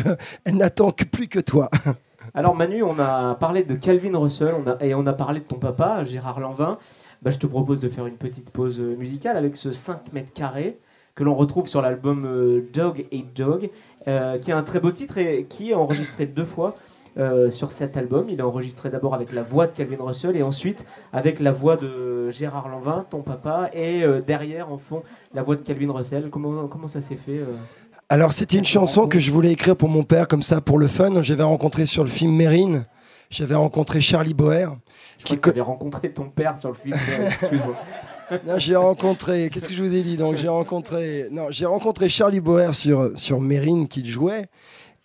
elle 0.45 0.57
n'attend 0.57 0.91
que 0.91 1.05
plus 1.05 1.27
que 1.27 1.39
toi. 1.39 1.69
Alors 2.33 2.55
Manu, 2.55 2.83
on 2.83 2.97
a 2.99 3.35
parlé 3.35 3.63
de 3.63 3.75
Calvin 3.75 4.17
Russell 4.17 4.53
on 4.65 4.69
a, 4.69 4.83
et 4.83 4.93
on 4.95 5.05
a 5.07 5.13
parlé 5.13 5.39
de 5.41 5.45
ton 5.45 5.57
papa, 5.57 6.03
Gérard 6.05 6.39
Lanvin. 6.39 6.77
Bah, 7.23 7.31
je 7.31 7.37
te 7.37 7.47
propose 7.47 7.81
de 7.81 7.89
faire 7.89 8.05
une 8.05 8.17
petite 8.17 8.51
pause 8.51 8.79
euh, 8.79 8.95
musicale 8.95 9.37
avec 9.37 9.55
ce 9.55 9.71
5 9.71 10.11
mètres 10.13 10.33
carrés 10.33 10.79
que 11.15 11.23
l'on 11.23 11.35
retrouve 11.35 11.67
sur 11.67 11.81
l'album 11.81 12.25
euh, 12.25 12.67
Dog 12.73 13.05
Eat 13.11 13.35
Dog, 13.35 13.69
euh, 14.07 14.37
qui 14.39 14.51
est 14.51 14.53
un 14.53 14.63
très 14.63 14.79
beau 14.79 14.91
titre 14.91 15.17
et 15.17 15.45
qui 15.47 15.71
est 15.71 15.75
enregistré 15.75 16.25
deux 16.25 16.45
fois 16.45 16.75
euh, 17.17 17.51
sur 17.51 17.71
cet 17.71 17.95
album. 17.95 18.27
Il 18.29 18.39
est 18.39 18.43
enregistré 18.43 18.89
d'abord 18.89 19.13
avec 19.13 19.33
la 19.33 19.43
voix 19.43 19.67
de 19.67 19.73
Calvin 19.75 20.03
Russell 20.03 20.35
et 20.35 20.41
ensuite 20.41 20.83
avec 21.11 21.39
la 21.39 21.51
voix 21.51 21.77
de 21.77 22.31
Gérard 22.31 22.69
Lanvin, 22.69 23.05
ton 23.07 23.21
papa, 23.21 23.69
et 23.71 24.03
euh, 24.03 24.19
derrière 24.19 24.71
en 24.71 24.79
fond 24.79 25.03
la 25.31 25.43
voix 25.43 25.55
de 25.55 25.61
Calvin 25.61 25.91
Russell. 25.91 26.31
Comment, 26.31 26.67
comment 26.67 26.87
ça 26.87 27.01
s'est 27.01 27.15
fait 27.15 27.37
euh 27.37 27.55
Alors, 28.09 28.33
c'était 28.33 28.57
une 28.57 28.65
chanson 28.65 29.07
que 29.07 29.19
je 29.19 29.29
voulais 29.29 29.51
écrire 29.51 29.75
pour 29.75 29.89
mon 29.89 30.03
père, 30.03 30.27
comme 30.27 30.41
ça, 30.41 30.59
pour 30.59 30.79
le 30.79 30.87
fun. 30.87 31.21
J'avais 31.21 31.43
rencontré 31.43 31.85
sur 31.85 32.03
le 32.03 32.09
film 32.09 32.35
Mérine. 32.35 32.87
J'avais 33.29 33.55
rencontré 33.55 34.01
Charlie 34.01 34.33
Boer. 34.33 34.75
Je 35.19 35.23
Qui 35.25 35.37
crois 35.37 35.37
que 35.37 35.41
tu 35.43 35.49
avais 35.49 35.61
rencontré 35.61 36.11
ton 36.11 36.29
père 36.29 36.57
sur 36.57 36.69
le 36.69 36.75
film. 36.75 36.95
mais, 37.07 37.25
Excuse-moi. 37.41 37.75
Non, 38.47 38.57
j'ai 38.57 38.75
rencontré. 38.75 39.49
Qu'est-ce 39.51 39.67
que 39.69 39.75
je 39.75 39.83
vous 39.83 39.95
ai 39.95 40.01
dit 40.01 40.17
Donc, 40.17 40.37
j'ai 40.37 40.47
rencontré. 40.47 41.27
Non, 41.31 41.47
j'ai 41.49 41.65
rencontré 41.65 42.09
Charlie 42.09 42.39
Boer 42.39 42.73
sur 42.73 43.11
sur 43.17 43.39
Mérine 43.39 43.87
qu'il 43.87 44.07
jouait. 44.07 44.45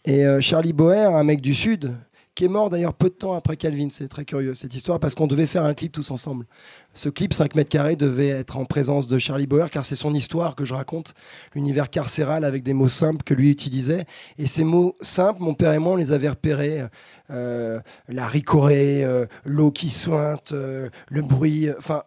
Et 0.04 0.24
euh, 0.24 0.40
Charlie 0.40 0.72
Boer, 0.72 1.14
un 1.14 1.24
mec 1.24 1.40
du 1.40 1.54
sud, 1.54 1.92
qui 2.38 2.44
est 2.44 2.48
mort 2.48 2.70
d'ailleurs 2.70 2.94
peu 2.94 3.08
de 3.08 3.14
temps 3.14 3.34
après 3.34 3.56
Calvin. 3.56 3.88
C'est 3.90 4.06
très 4.06 4.24
curieux 4.24 4.54
cette 4.54 4.72
histoire 4.72 5.00
parce 5.00 5.16
qu'on 5.16 5.26
devait 5.26 5.44
faire 5.44 5.64
un 5.64 5.74
clip 5.74 5.90
tous 5.90 6.12
ensemble. 6.12 6.46
Ce 6.94 7.08
clip 7.08 7.34
5 7.34 7.56
mètres 7.56 7.68
carrés 7.68 7.96
devait 7.96 8.28
être 8.28 8.58
en 8.58 8.64
présence 8.64 9.08
de 9.08 9.18
Charlie 9.18 9.48
Boer 9.48 9.66
car 9.72 9.84
c'est 9.84 9.96
son 9.96 10.14
histoire 10.14 10.54
que 10.54 10.64
je 10.64 10.72
raconte, 10.72 11.14
l'univers 11.56 11.90
carcéral 11.90 12.44
avec 12.44 12.62
des 12.62 12.74
mots 12.74 12.88
simples 12.88 13.24
que 13.24 13.34
lui 13.34 13.50
utilisait. 13.50 14.04
Et 14.38 14.46
ces 14.46 14.62
mots 14.62 14.96
simples, 15.00 15.42
mon 15.42 15.54
père 15.54 15.72
et 15.72 15.80
moi, 15.80 15.94
on 15.94 15.96
les 15.96 16.12
avait 16.12 16.28
repérés. 16.28 16.86
Euh, 17.30 17.80
la 18.06 18.28
ricorée, 18.28 19.02
euh, 19.02 19.26
l'eau 19.44 19.72
qui 19.72 19.88
sointe, 19.88 20.52
euh, 20.52 20.90
le 21.08 21.22
bruit, 21.22 21.68
enfin. 21.76 22.04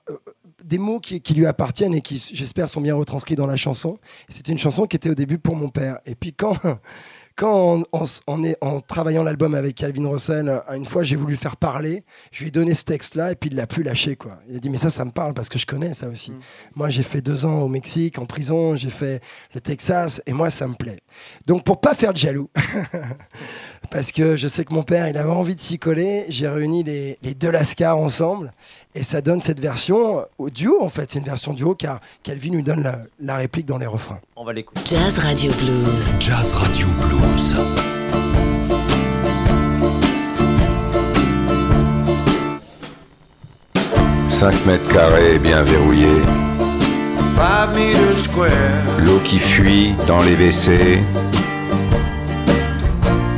des 0.63 0.77
mots 0.77 1.01
qui, 1.01 1.19
qui 1.19 1.33
lui 1.33 1.45
appartiennent 1.45 1.93
et 1.93 2.01
qui, 2.01 2.25
j'espère, 2.33 2.69
sont 2.69 2.79
bien 2.79 2.95
retranscrits 2.95 3.35
dans 3.35 3.47
la 3.47 3.57
chanson. 3.57 3.99
C'était 4.29 4.53
une 4.53 4.57
chanson 4.57 4.85
qui 4.85 4.95
était 4.95 5.09
au 5.09 5.15
début 5.15 5.39
pour 5.39 5.57
mon 5.57 5.67
père. 5.67 5.99
Et 6.05 6.15
puis 6.15 6.31
quand, 6.31 6.55
quand 7.41 7.83
en, 7.91 7.99
en- 7.99 8.05
en 8.27 8.43
est- 8.43 8.57
en 8.61 8.79
travaillant 8.81 9.23
l'album 9.23 9.55
avec 9.55 9.75
Calvin 9.75 10.07
Russell, 10.07 10.47
euh, 10.47 10.59
une 10.75 10.85
fois 10.85 11.01
j'ai 11.01 11.15
voulu 11.15 11.35
faire 11.35 11.57
parler, 11.57 12.03
je 12.31 12.41
lui 12.41 12.49
ai 12.49 12.51
donné 12.51 12.75
ce 12.75 12.83
texte-là 12.85 13.31
et 13.31 13.35
puis 13.35 13.49
il 13.49 13.55
l'a 13.55 13.65
plus 13.65 13.81
lâché. 13.81 14.15
Quoi. 14.15 14.37
Il 14.47 14.57
a 14.57 14.59
dit 14.59 14.69
mais 14.69 14.77
ça, 14.77 14.91
ça 14.91 15.03
me 15.05 15.09
parle 15.11 15.33
parce 15.33 15.49
que 15.49 15.57
je 15.57 15.65
connais 15.65 15.95
ça 15.95 16.07
aussi. 16.07 16.33
Moi 16.75 16.89
j'ai 16.89 17.01
fait 17.01 17.21
deux 17.21 17.43
ans 17.47 17.61
au 17.61 17.67
Mexique, 17.67 18.19
en 18.19 18.27
prison, 18.27 18.75
j'ai 18.75 18.91
fait 18.91 19.23
le 19.55 19.59
Texas 19.59 20.21
et 20.27 20.33
moi 20.33 20.51
ça 20.51 20.67
me 20.67 20.75
plaît. 20.75 20.99
Donc 21.47 21.63
pour 21.63 21.81
pas 21.81 21.95
faire 21.95 22.13
de 22.13 22.17
jaloux, 22.19 22.47
parce 23.89 24.11
que 24.11 24.35
je 24.35 24.47
sais 24.47 24.63
que 24.63 24.73
mon 24.73 24.83
père 24.83 25.07
il 25.07 25.17
avait 25.17 25.29
envie 25.29 25.55
de 25.55 25.61
s'y 25.61 25.79
coller, 25.79 26.25
j'ai 26.29 26.47
réuni 26.47 26.83
les, 26.83 27.17
les 27.21 27.33
deux 27.33 27.51
Lascars 27.51 27.97
ensemble 27.97 28.53
et 28.95 29.03
ça 29.03 29.21
donne 29.21 29.41
cette 29.41 29.59
version 29.59 30.25
au 30.37 30.49
duo 30.49 30.81
en 30.81 30.89
fait. 30.89 31.11
C'est 31.11 31.19
une 31.19 31.25
version 31.25 31.53
duo 31.53 31.75
car 31.75 31.99
Calvin 32.23 32.51
lui 32.51 32.63
donne 32.63 32.83
la, 32.83 33.03
la 33.19 33.37
réplique 33.37 33.65
dans 33.65 33.77
les 33.77 33.87
refrains. 33.87 34.19
On 34.35 34.45
va 34.45 34.53
l'écouter. 34.53 34.81
Jazz 34.85 35.17
Radio 35.17 35.51
Blues. 35.53 36.13
Jazz 36.19 36.55
Radio 36.55 36.87
Blues. 37.01 37.55
«5 44.41 44.65
mètres 44.65 44.91
carrés 44.91 45.37
bien 45.37 45.61
verrouillés, 45.61 46.07
l'eau 49.05 49.19
qui 49.23 49.37
fuit 49.37 49.93
dans 50.07 50.21
les 50.23 50.33
WC, 50.35 50.99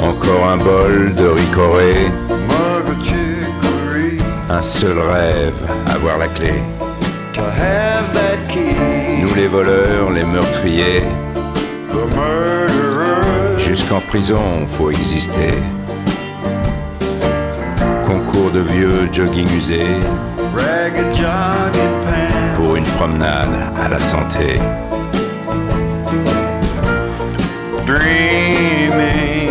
encore 0.04 0.48
un 0.48 0.58
bol 0.58 1.14
de 1.16 1.28
ricoré, 1.28 2.12
un 4.50 4.62
seul 4.62 5.00
rêve, 5.00 5.54
avoir 5.88 6.18
la 6.18 6.28
clé. 6.28 6.54
Nous 9.22 9.34
les 9.36 9.48
voleurs, 9.48 10.12
les 10.12 10.26
meurtriers, 10.26 11.04
jusqu'en 13.58 14.02
prison 14.02 14.66
faut 14.68 14.92
exister. 14.92 15.54
Concours 18.06 18.52
de 18.52 18.60
vieux 18.60 19.10
jogging 19.12 19.48
usés 19.58 19.96
pour 22.56 22.76
une 22.76 22.86
promenade 22.98 23.56
à 23.84 23.90
la 23.90 24.00
santé. 24.00 24.60
Dreaming 27.86 29.43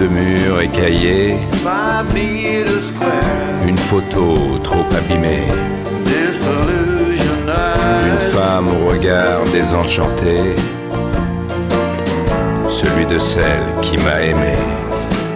de 0.00 0.06
mur 0.08 0.60
écaillé, 0.60 1.36
Five 1.52 2.14
meters 2.14 2.82
square. 2.82 3.66
une 3.66 3.76
photo 3.76 4.58
trop 4.62 4.84
abîmée. 4.96 5.42
Une 8.06 8.20
femme 8.20 8.68
au 8.68 8.88
regard 8.90 9.42
désenchanté, 9.52 10.54
celui 12.68 13.06
de 13.06 13.18
celle 13.18 13.62
qui 13.82 13.96
m'a 13.98 14.20
aimé. 14.22 14.54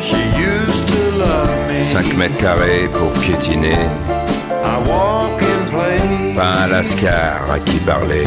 She 0.00 0.14
used 0.38 0.86
to 0.86 1.18
love 1.18 1.50
me. 1.68 1.82
5 1.82 2.16
mètres 2.16 2.36
carrés 2.40 2.88
pour 2.92 3.12
piétiner, 3.20 3.78
pas 6.36 6.64
un 6.64 6.68
lascar 6.68 7.50
à 7.52 7.58
qui 7.58 7.78
parler 7.78 8.24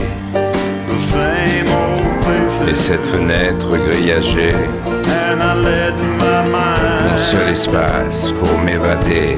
et 2.68 2.76
cette 2.76 3.06
fenêtre 3.06 3.78
grillagée. 3.90 4.54
Mon 7.10 7.18
seul 7.18 7.50
espace 7.50 8.32
pour 8.32 8.60
m'évader. 8.60 9.36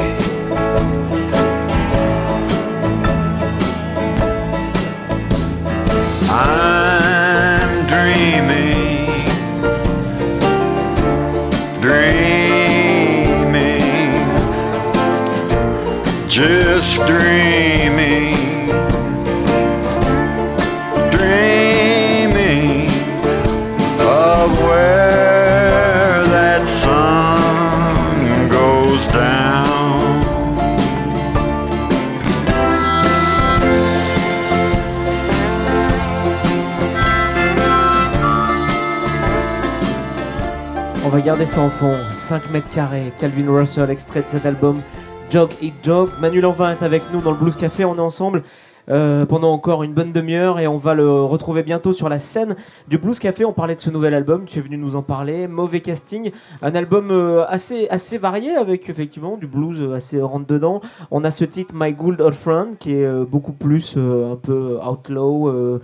On 41.08 41.10
va 41.10 41.22
garder 41.22 41.46
ça 41.46 41.62
en 41.62 41.70
fond. 41.70 41.96
5 42.18 42.52
mètres 42.52 42.70
carrés. 42.70 43.14
Calvin 43.18 43.50
Russell, 43.50 43.90
extrait 43.90 44.24
de 44.24 44.28
cet 44.28 44.46
album 44.46 44.82
Jog 45.30 45.50
Eat 45.62 45.74
Jog. 45.82 46.10
Manu 46.20 46.42
Lanvin 46.42 46.72
est 46.72 46.84
avec 46.84 47.02
nous 47.14 47.22
dans 47.22 47.32
le 47.32 47.38
Blues 47.38 47.56
Café. 47.56 47.86
On 47.86 47.96
est 47.96 48.02
ensemble 48.02 48.44
euh, 48.90 49.26
pendant 49.26 49.54
encore 49.54 49.84
une 49.84 49.94
bonne 49.94 50.12
demi-heure 50.12 50.60
et 50.60 50.68
on 50.68 50.78
va 50.78 50.96
le 50.96 51.10
retrouver 51.10 51.64
bientôt 51.64 51.94
sur 51.94 52.10
la 52.10 52.20
scène 52.20 52.58
du 52.90 52.98
Blues 52.98 53.20
Café. 53.20 53.46
On 53.46 53.54
parlait 53.54 53.76
de 53.76 53.80
ce 53.80 53.90
nouvel 53.90 54.14
album. 54.14 54.44
Tu 54.44 54.60
es 54.60 54.62
venu 54.62 54.78
nous 54.78 54.98
en 54.98 55.02
parler. 55.02 55.48
Mauvais 55.48 55.80
casting. 55.80 56.32
Un 56.62 56.76
album 56.76 57.10
euh, 57.10 57.46
assez, 57.48 57.88
assez 57.88 58.18
varié 58.18 58.58
avec 58.58 58.90
effectivement 58.90 59.38
du 59.38 59.48
blues 59.48 59.80
euh, 59.80 59.94
assez 59.94 60.22
rentre 60.22 60.48
dedans. 60.48 60.82
On 61.10 61.24
a 61.24 61.32
ce 61.32 61.46
titre 61.46 61.74
My 61.74 61.94
Good 61.94 62.20
Old 62.20 62.36
Friend 62.36 62.78
qui 62.78 62.96
est 62.96 63.24
beaucoup 63.24 63.54
plus 63.54 63.96
un 63.96 64.36
peu 64.36 64.78
outlaw, 64.86 65.80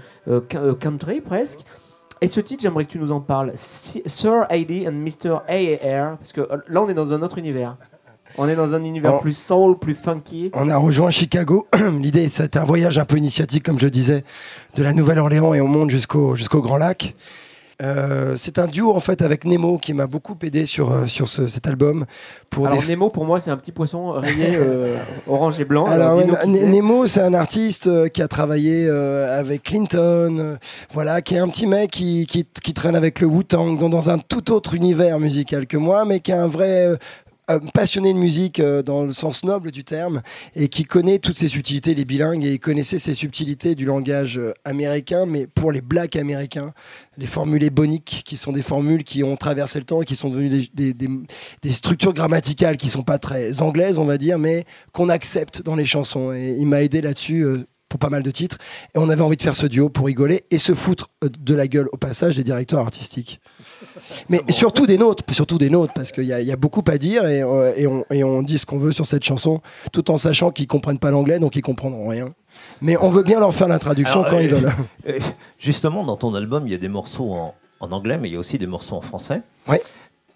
country 0.81 1.21
presque. 1.21 1.61
Et 2.23 2.27
ce 2.27 2.39
titre, 2.39 2.61
j'aimerais 2.63 2.85
que 2.85 2.91
tu 2.91 2.99
nous 2.99 3.11
en 3.11 3.19
parles. 3.19 3.51
Si- 3.55 4.01
Sir 4.05 4.45
AD 4.49 4.71
and 4.87 4.93
Mr. 4.93 5.39
AAR, 5.47 6.17
parce 6.17 6.31
que 6.31 6.41
euh, 6.41 6.57
là, 6.69 6.81
on 6.81 6.87
est 6.89 6.93
dans 6.93 7.11
un 7.13 7.21
autre 7.21 7.37
univers. 7.37 7.77
On 8.37 8.47
est 8.47 8.55
dans 8.55 8.73
un 8.73 8.83
univers 8.83 9.19
plus 9.19 9.37
soul, 9.37 9.77
plus 9.77 9.93
funky. 9.93 10.49
On 10.55 10.67
a 10.69 10.77
rejoint 10.77 11.11
Chicago. 11.11 11.67
L'idée, 11.99 12.29
c'était 12.29 12.57
un 12.57 12.63
voyage 12.63 12.97
un 12.97 13.05
peu 13.05 13.17
initiatique, 13.17 13.63
comme 13.63 13.79
je 13.79 13.87
disais, 13.87 14.23
de 14.75 14.81
la 14.83 14.93
Nouvelle-Orléans 14.93 15.53
et 15.53 15.61
on 15.61 15.67
monte 15.67 15.91
jusqu'au 15.91 16.35
jusqu'au 16.35 16.61
Grand 16.61 16.77
Lac. 16.77 17.13
Euh, 17.83 18.35
c'est 18.37 18.59
un 18.59 18.67
duo 18.67 18.95
en 18.95 18.99
fait 18.99 19.21
avec 19.21 19.45
Nemo 19.45 19.77
qui 19.77 19.93
m'a 19.93 20.07
beaucoup 20.07 20.35
aidé 20.43 20.65
sur, 20.65 20.91
euh, 20.91 21.05
sur 21.05 21.27
ce- 21.27 21.47
cet 21.47 21.67
album. 21.67 22.05
Pour 22.49 22.67
Alors 22.67 22.79
des... 22.81 22.87
Nemo, 22.87 23.09
pour 23.09 23.25
moi, 23.25 23.39
c'est 23.39 23.51
un 23.51 23.57
petit 23.57 23.71
poisson 23.71 24.11
rayé 24.11 24.55
euh, 24.55 24.97
orange 25.27 25.59
et 25.59 25.65
blanc. 25.65 25.85
Alors, 25.85 26.17
ouais. 26.17 26.25
Nemo, 26.47 27.07
c'est 27.07 27.21
un 27.21 27.33
artiste 27.33 27.87
euh, 27.87 28.07
qui 28.07 28.21
a 28.21 28.27
travaillé 28.27 28.87
avec 28.89 29.63
Clinton, 29.63 30.57
voilà, 30.93 31.21
qui 31.21 31.35
est 31.35 31.39
un 31.39 31.47
petit 31.47 31.67
mec 31.67 31.91
qui, 31.91 32.25
qui, 32.25 32.45
qui 32.45 32.73
traîne 32.73 32.95
avec 32.95 33.19
le 33.19 33.27
Wu-Tang 33.27 33.77
dans, 33.77 33.89
dans 33.89 34.09
un 34.09 34.17
tout 34.19 34.51
autre 34.51 34.73
univers 34.75 35.19
musical 35.19 35.67
que 35.67 35.77
moi, 35.77 36.05
mais 36.05 36.19
qui 36.19 36.31
est 36.31 36.35
un 36.35 36.47
vrai 36.47 36.89
euh, 37.49 37.59
passionné 37.73 38.13
de 38.13 38.17
musique 38.17 38.61
euh, 38.61 38.81
dans 38.83 39.03
le 39.03 39.11
sens 39.11 39.43
noble 39.43 39.71
du 39.71 39.83
terme 39.83 40.21
et 40.55 40.69
qui 40.69 40.85
connaît 40.85 41.19
toutes 41.19 41.37
ces 41.37 41.49
subtilités, 41.49 41.93
les 41.93 42.05
bilingues, 42.05 42.45
et 42.45 42.57
connaissait 42.57 42.99
ces 42.99 43.13
subtilités 43.13 43.75
du 43.75 43.83
langage 43.83 44.37
euh, 44.37 44.53
américain, 44.63 45.25
mais 45.25 45.45
pour 45.45 45.73
les 45.73 45.81
blacks 45.81 46.15
américains, 46.15 46.73
les 47.17 47.25
formules 47.25 47.63
éboniques, 47.63 48.21
qui 48.25 48.37
sont 48.37 48.53
des 48.53 48.61
formules 48.61 49.03
qui 49.03 49.23
ont 49.23 49.35
traversé 49.35 49.79
le 49.79 49.83
temps 49.83 50.01
et 50.01 50.05
qui 50.05 50.15
sont 50.15 50.29
devenues 50.29 50.69
des, 50.73 51.71
structures 51.73 52.13
grammaticales 52.13 52.77
qui 52.77 52.87
sont 52.87 53.03
pas 53.03 53.19
très 53.19 53.61
anglaises, 53.61 53.99
on 53.99 54.05
va 54.05 54.17
dire, 54.17 54.39
mais 54.39 54.63
qu'on 54.93 55.09
accepte 55.09 55.61
dans 55.63 55.75
les 55.75 55.85
chansons. 55.85 56.31
Et 56.31 56.55
il 56.57 56.65
m'a 56.65 56.81
aidé 56.81 57.01
là-dessus. 57.01 57.45
Pour 57.93 57.99
pas 57.99 58.09
mal 58.09 58.23
de 58.23 58.31
titres. 58.31 58.57
Et 58.95 58.97
on 58.97 59.07
avait 59.07 59.21
envie 59.21 59.37
de 59.37 59.41
faire 59.43 59.55
ce 59.55 59.67
duo 59.67 59.87
pour 59.87 60.07
rigoler 60.07 60.45
et 60.49 60.57
se 60.57 60.73
foutre 60.73 61.09
euh, 61.23 61.29
de 61.39 61.53
la 61.53 61.67
gueule 61.67 61.87
au 61.93 61.97
passage 61.97 62.37
des 62.37 62.43
directeurs 62.43 62.79
artistiques. 62.79 63.39
Mais 64.29 64.41
surtout 64.49 64.87
des 64.87 64.97
nôtres 64.97 65.23
surtout 65.31 65.59
des 65.59 65.69
nôtres 65.69 65.93
parce 65.93 66.11
qu'il 66.11 66.23
y, 66.23 66.33
a- 66.33 66.41
il 66.41 66.47
y 66.47 66.51
a 66.51 66.55
beaucoup 66.55 66.83
à 66.87 66.97
dire 66.97 67.25
et, 67.27 67.43
euh, 67.43 67.71
et 67.77 67.85
on, 67.85 68.03
et 68.09 68.23
on 68.23 68.41
dit 68.41 68.57
ce 68.57 68.65
qu'on 68.65 68.79
veut 68.79 68.91
sur 68.91 69.05
cette 69.05 69.23
chanson 69.23 69.61
tout 69.91 70.09
en 70.09 70.17
sachant 70.17 70.49
qu'ils 70.51 70.65
comprennent 70.67 70.97
pas 70.97 71.11
l'anglais 71.11 71.37
donc 71.37 71.55
ils 71.55 71.61
comprendront 71.61 72.07
rien. 72.07 72.33
Mais 72.81 72.97
on 72.97 73.09
veut 73.09 73.23
bien 73.23 73.39
leur 73.39 73.53
faire 73.53 73.67
la 73.67 73.77
traduction 73.79 74.21
Alors, 74.21 74.31
quand 74.31 74.37
euh, 74.37 74.43
ils 74.43 74.49
veulent. 74.49 74.71
Euh, 75.09 75.19
Justement, 75.59 76.03
dans 76.03 76.17
ton 76.17 76.33
album, 76.33 76.63
il 76.65 76.71
y 76.71 76.75
a 76.75 76.79
des 76.79 76.87
morceaux 76.89 77.31
en, 77.31 77.53
en 77.79 77.91
anglais, 77.91 78.17
mais 78.19 78.29
il 78.29 78.33
y 78.33 78.35
a 78.35 78.39
aussi 78.39 78.57
des 78.57 78.67
morceaux 78.67 78.95
en 78.95 79.01
français. 79.01 79.41
Ouais. 79.67 79.81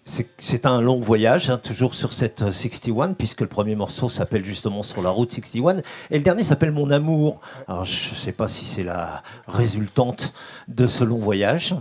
C'est- 0.08 0.66
un 0.66 0.80
long 0.80 0.98
voyage, 0.98 1.50
hein, 1.50 1.58
toujours 1.62 1.94
sur 1.94 2.12
cette 2.12 2.42
euh, 2.42 2.50
61, 2.50 3.12
puisque 3.12 3.42
le 3.42 3.46
premier 3.46 3.76
morceau 3.76 4.08
s'appelle 4.08 4.44
justement 4.44 4.82
Sur 4.82 5.02
la 5.02 5.10
route 5.10 5.30
61, 5.30 5.82
et 6.10 6.18
le 6.18 6.24
dernier 6.24 6.42
s'appelle 6.42 6.72
Mon 6.72 6.90
amour. 6.90 7.40
Alors, 7.68 7.84
je 7.84 8.10
ne 8.10 8.16
sais 8.16 8.32
pas 8.32 8.48
si 8.48 8.64
c'est 8.64 8.82
la 8.82 9.22
résultante 9.46 10.32
de 10.66 10.86
ce 10.86 11.04
long 11.04 11.18
voyage, 11.18 11.74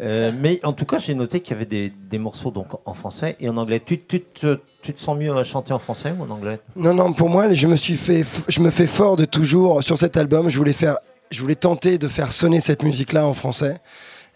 euh, 0.00 0.32
mais 0.38 0.60
en 0.64 0.72
tout 0.72 0.84
cas, 0.84 0.98
j'ai 0.98 1.14
noté 1.14 1.40
qu'il 1.40 1.52
y 1.52 1.56
avait 1.56 1.90
des, 1.90 2.18
morceaux 2.18 2.50
donc 2.50 2.68
en 2.84 2.94
français 2.94 3.36
et 3.38 3.48
en 3.48 3.56
anglais. 3.56 3.80
Tu, 3.84 3.98
tu 4.00 4.18
te 4.26 5.00
sens 5.00 5.16
mieux 5.16 5.34
à 5.36 5.44
chanter 5.44 5.72
en 5.72 5.78
français 5.78 6.12
ou 6.18 6.24
en 6.24 6.30
anglais? 6.30 6.58
Non, 6.74 6.94
non, 6.94 7.12
pour 7.12 7.30
moi, 7.30 7.52
je 7.54 7.66
me 7.68 7.76
suis 7.76 7.94
fait, 7.96 8.24
je 8.48 8.60
me 8.60 8.70
fais 8.70 8.86
fort 8.86 9.16
de 9.16 9.24
toujours 9.24 9.82
sur 9.84 9.96
cet 9.96 10.16
album. 10.16 10.48
Je 10.48 10.58
voulais 10.58 10.72
faire, 10.72 10.98
je 11.30 11.40
voulais 11.40 11.54
tenter 11.54 11.98
de 11.98 12.08
faire 12.08 12.32
sonner 12.32 12.60
cette 12.60 12.82
musique-là 12.82 13.24
en 13.24 13.34
français. 13.34 13.80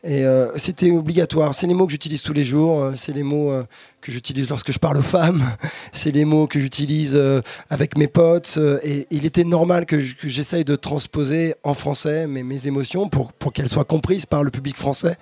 Et 0.05 0.25
euh, 0.25 0.51
c'était 0.59 0.91
obligatoire. 0.91 1.55
C'est 1.55 1.69
les 1.69 1.75
mots 1.75 1.87
que 1.87 1.93
j'utilise 1.93 2.23
tous 2.23 2.33
les 2.33 2.43
jours. 2.43 2.83
euh, 2.83 2.93
C'est 2.97 3.13
les 3.13 3.23
mots 3.23 3.51
euh, 3.53 3.63
que 4.01 4.11
j'utilise 4.11 4.49
lorsque 4.49 4.73
je 4.73 4.79
parle 4.81 4.97
aux 4.99 5.03
femmes. 5.03 5.45
C'est 5.93 6.11
les 6.11 6.25
mots 6.25 6.49
que 6.49 6.59
j'utilise 6.59 7.13
euh, 7.15 7.41
avec 7.71 7.97
mes 7.97 8.09
potes. 8.09 8.59
et 8.83 9.07
il 9.13 9.25
était 9.27 9.45
normal 9.45 9.87
que 9.87 10.01
je- 10.01 10.17
que 10.17 10.29
j'essaye 10.29 10.65
de 10.65 10.75
transposer 10.75 11.55
en 11.63 11.75
français 11.75 12.27
mes, 12.27 12.43
mes 12.43 12.67
émotions 12.67 13.09
pour, 13.09 13.33
pour 13.33 13.53
qu'elles 13.53 13.69
soient 13.69 13.85
comprises 13.85 14.27
par 14.27 14.43
le 14.43 14.51
public 14.51 14.77
français 14.77 15.17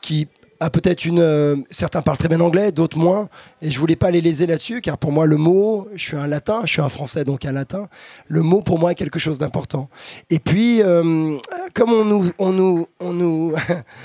qui 0.00 0.28
a 0.60 0.70
peut-être 0.70 1.04
une. 1.06 1.20
euh, 1.20 1.56
certains 1.70 2.02
parlent 2.02 2.18
très 2.18 2.28
bien 2.28 2.40
anglais, 2.40 2.70
d'autres 2.70 2.98
moins. 2.98 3.28
Et 3.62 3.70
je 3.70 3.78
voulais 3.78 3.96
pas 3.96 4.10
les 4.10 4.20
léser 4.20 4.46
là-dessus, 4.46 4.82
car 4.82 4.98
pour 4.98 5.10
moi, 5.10 5.26
le 5.26 5.36
mot, 5.36 5.88
je 5.94 6.04
suis 6.04 6.16
un 6.16 6.26
latin, 6.26 6.60
je 6.64 6.72
suis 6.72 6.82
un 6.82 6.88
français, 6.88 7.24
donc 7.24 7.44
un 7.44 7.52
latin. 7.52 7.88
Le 8.28 8.42
mot, 8.42 8.60
pour 8.60 8.78
moi, 8.78 8.92
est 8.92 8.94
quelque 8.94 9.18
chose 9.18 9.38
d'important. 9.38 9.88
Et 10.28 10.38
puis, 10.38 10.82
euh, 10.82 11.36
comme 11.74 11.92
on 11.92 12.04
nous. 12.04 12.30
On 12.38 12.52
nous, 12.52 12.86
on 13.00 13.12
nous 13.12 13.54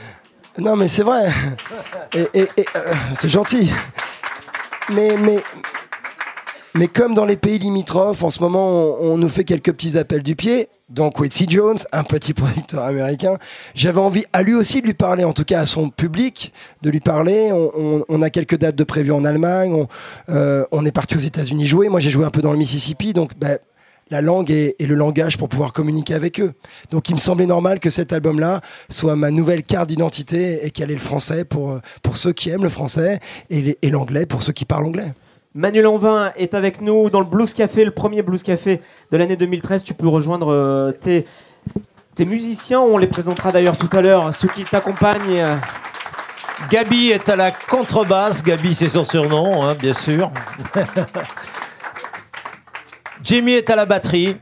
non, 0.57 0.75
mais 0.75 0.87
c'est 0.87 1.03
vrai. 1.03 1.29
Euh, 2.15 2.45
c'est 3.13 3.29
gentil. 3.29 3.69
Mais, 4.89 5.17
mais, 5.17 5.37
mais 6.77 6.87
comme 6.87 7.13
dans 7.13 7.25
les 7.25 7.37
pays 7.37 7.57
limitrophes, 7.57 8.23
en 8.23 8.29
ce 8.29 8.41
moment, 8.41 8.97
on, 8.99 9.17
nous 9.17 9.29
fait 9.29 9.45
quelques 9.45 9.71
petits 9.71 9.97
appels 9.97 10.23
du 10.23 10.35
pied. 10.35 10.67
Donc 10.89 11.15
Quincy 11.15 11.45
Jones, 11.49 11.77
un 11.93 12.03
petit 12.03 12.33
producteur 12.35 12.83
américain, 12.83 13.37
j'avais 13.73 13.99
envie 13.99 14.25
à 14.33 14.43
lui 14.43 14.53
aussi 14.53 14.81
de 14.81 14.85
lui 14.85 14.93
parler, 14.93 15.23
en 15.23 15.33
tout 15.33 15.45
cas 15.45 15.61
à 15.61 15.65
son 15.65 15.89
public, 15.89 16.53
de 16.81 16.89
lui 16.89 16.99
parler. 16.99 17.51
On, 18.09 18.21
a 18.21 18.29
quelques 18.29 18.57
dates 18.57 18.75
de 18.75 18.83
prévues 18.83 19.13
en 19.13 19.23
Allemagne, 19.23 19.73
on, 19.73 19.87
euh, 20.29 20.65
on 20.71 20.85
est 20.85 20.91
parti 20.91 21.15
aux 21.15 21.21
États-Unis 21.21 21.65
jouer. 21.65 21.87
Moi, 21.87 22.01
j'ai 22.01 22.09
joué 22.09 22.25
un 22.25 22.29
peu 22.29 22.41
dans 22.41 22.51
le 22.51 22.57
Mississippi, 22.57 23.13
donc 23.13 23.31
ben, 23.37 23.57
la 24.11 24.21
langue 24.21 24.51
est, 24.51 24.75
est 24.77 24.85
le 24.85 24.95
langage 24.95 25.37
pour 25.37 25.47
pouvoir 25.47 25.71
communiquer 25.71 26.13
avec 26.13 26.41
eux. 26.41 26.53
Donc 26.91 27.09
il 27.09 27.15
me 27.15 27.19
semblait 27.19 27.47
normal 27.47 27.79
que 27.79 27.89
cet 27.89 28.11
album-là 28.11 28.61
soit 28.89 29.15
ma 29.15 29.31
nouvelle 29.31 29.63
carte 29.63 29.87
d'identité 29.87 30.65
et 30.65 30.71
qu'elle 30.71 30.91
ait 30.91 30.95
le 30.95 30.99
français 30.99 31.45
pour, 31.45 31.79
pour 32.03 32.17
ceux 32.17 32.33
qui 32.33 32.49
aiment 32.49 32.63
le 32.63 32.69
français 32.69 33.19
et 33.49 33.77
et 33.81 33.89
l'anglais 33.89 34.25
pour 34.25 34.43
ceux 34.43 34.53
qui 34.53 34.65
parlent 34.65 34.85
anglais. 34.85 35.13
Manuel 35.57 35.85
Lanvin 35.85 36.33
est 36.35 36.53
avec 36.53 36.81
nous 36.81 37.09
dans 37.09 37.21
le 37.21 37.25
Blues 37.25 37.53
Café, 37.53 37.85
le 37.85 37.91
premier 37.91 38.21
Blues 38.21 38.43
Café 38.43 38.81
de 39.09 39.15
l'année 39.15 39.37
2013. 39.37 39.83
Tu 39.83 39.93
peux 39.93 40.09
rejoindre 40.09 40.51
euh, 40.51 40.91
tes, 40.91 41.25
musiciens. 42.25 42.81
On 42.81 42.97
les 42.97 43.07
présentera 43.07 43.53
d'ailleurs 43.53 43.77
tout 43.77 43.89
à 43.93 44.01
l'heure. 44.01 44.33
Ceux 44.33 44.49
qui 44.49 44.65
t'accompagnent. 44.65 45.45
Gabi 46.69 47.11
est 47.11 47.29
à 47.29 47.37
la 47.37 47.51
contrebasse. 47.51 48.43
Gabi, 48.43 48.73
c'est 48.73 48.89
son 48.89 49.05
surnom, 49.05 49.63
hein, 49.63 49.75
bien 49.75 49.93
sûr. 49.93 50.29
Jimmy 53.23 53.53
est 53.53 53.69
à 53.69 53.77
la 53.77 53.85
batterie. 53.85 54.35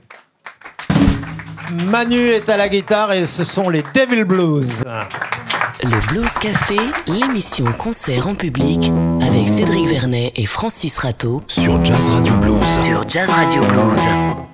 Manu 1.71 2.27
est 2.29 2.49
à 2.49 2.57
la 2.57 2.67
guitare 2.69 3.13
et 3.13 3.27
ce 3.27 3.43
sont 3.43 3.69
les 3.69 3.83
Devil 3.93 4.23
Blues. 4.23 4.83
Le 5.83 6.07
Blues 6.07 6.33
Café, 6.39 6.77
l'émission 7.07 7.65
concert 7.77 8.27
en 8.27 8.35
public 8.35 8.89
avec 9.21 9.49
Cédric 9.49 9.85
Vernet 9.87 10.31
et 10.37 10.45
Francis 10.45 10.97
Rateau 10.97 11.41
Sur 11.47 11.83
Jazz 11.83 12.09
Radio 12.09 12.37
Blues. 12.37 12.65
sur 12.85 13.03
Jazz 13.09 13.29
Radio 13.29 13.65
Blues. 13.65 14.52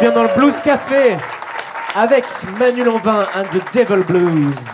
bien 0.00 0.12
dans 0.12 0.22
le 0.22 0.28
Blues 0.36 0.60
Café 0.60 1.16
avec 1.94 2.24
Manu 2.58 2.84
Lanvin 2.84 3.26
and 3.34 3.44
the 3.52 3.60
Devil 3.74 4.02
Blues. 4.04 4.69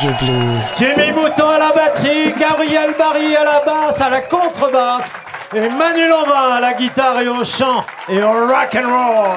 Radio 0.00 0.12
Blues. 0.20 0.72
Jimmy 0.78 1.10
Mouton 1.12 1.48
à 1.48 1.58
la 1.58 1.72
batterie, 1.72 2.32
Gabriel 2.38 2.94
Barry 2.96 3.34
à 3.34 3.42
la 3.42 3.64
basse, 3.64 4.00
à 4.00 4.08
la 4.08 4.20
contrebasse, 4.20 5.08
et 5.52 5.68
Manu 5.68 6.06
Lanvin 6.06 6.54
à 6.54 6.60
la 6.60 6.74
guitare 6.74 7.20
et 7.20 7.26
au 7.26 7.42
chant 7.42 7.84
et 8.08 8.22
au 8.22 8.30
rock 8.46 8.76
and 8.76 8.86
roll. 8.88 9.36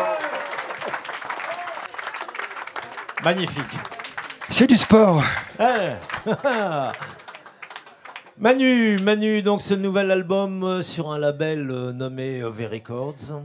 Magnifique. 3.23 3.73
C'est 4.51 4.67
du 4.67 4.75
sport. 4.77 5.23
Eh. 5.59 6.29
Manu, 8.37 8.99
Manu, 8.99 9.41
donc 9.41 9.61
ce 9.63 9.73
nouvel 9.73 10.11
album 10.11 10.63
euh, 10.63 10.81
sur 10.83 11.11
un 11.11 11.17
label 11.17 11.71
euh, 11.71 11.91
nommé 11.91 12.41
euh, 12.41 12.49
V-Records. 12.49 13.41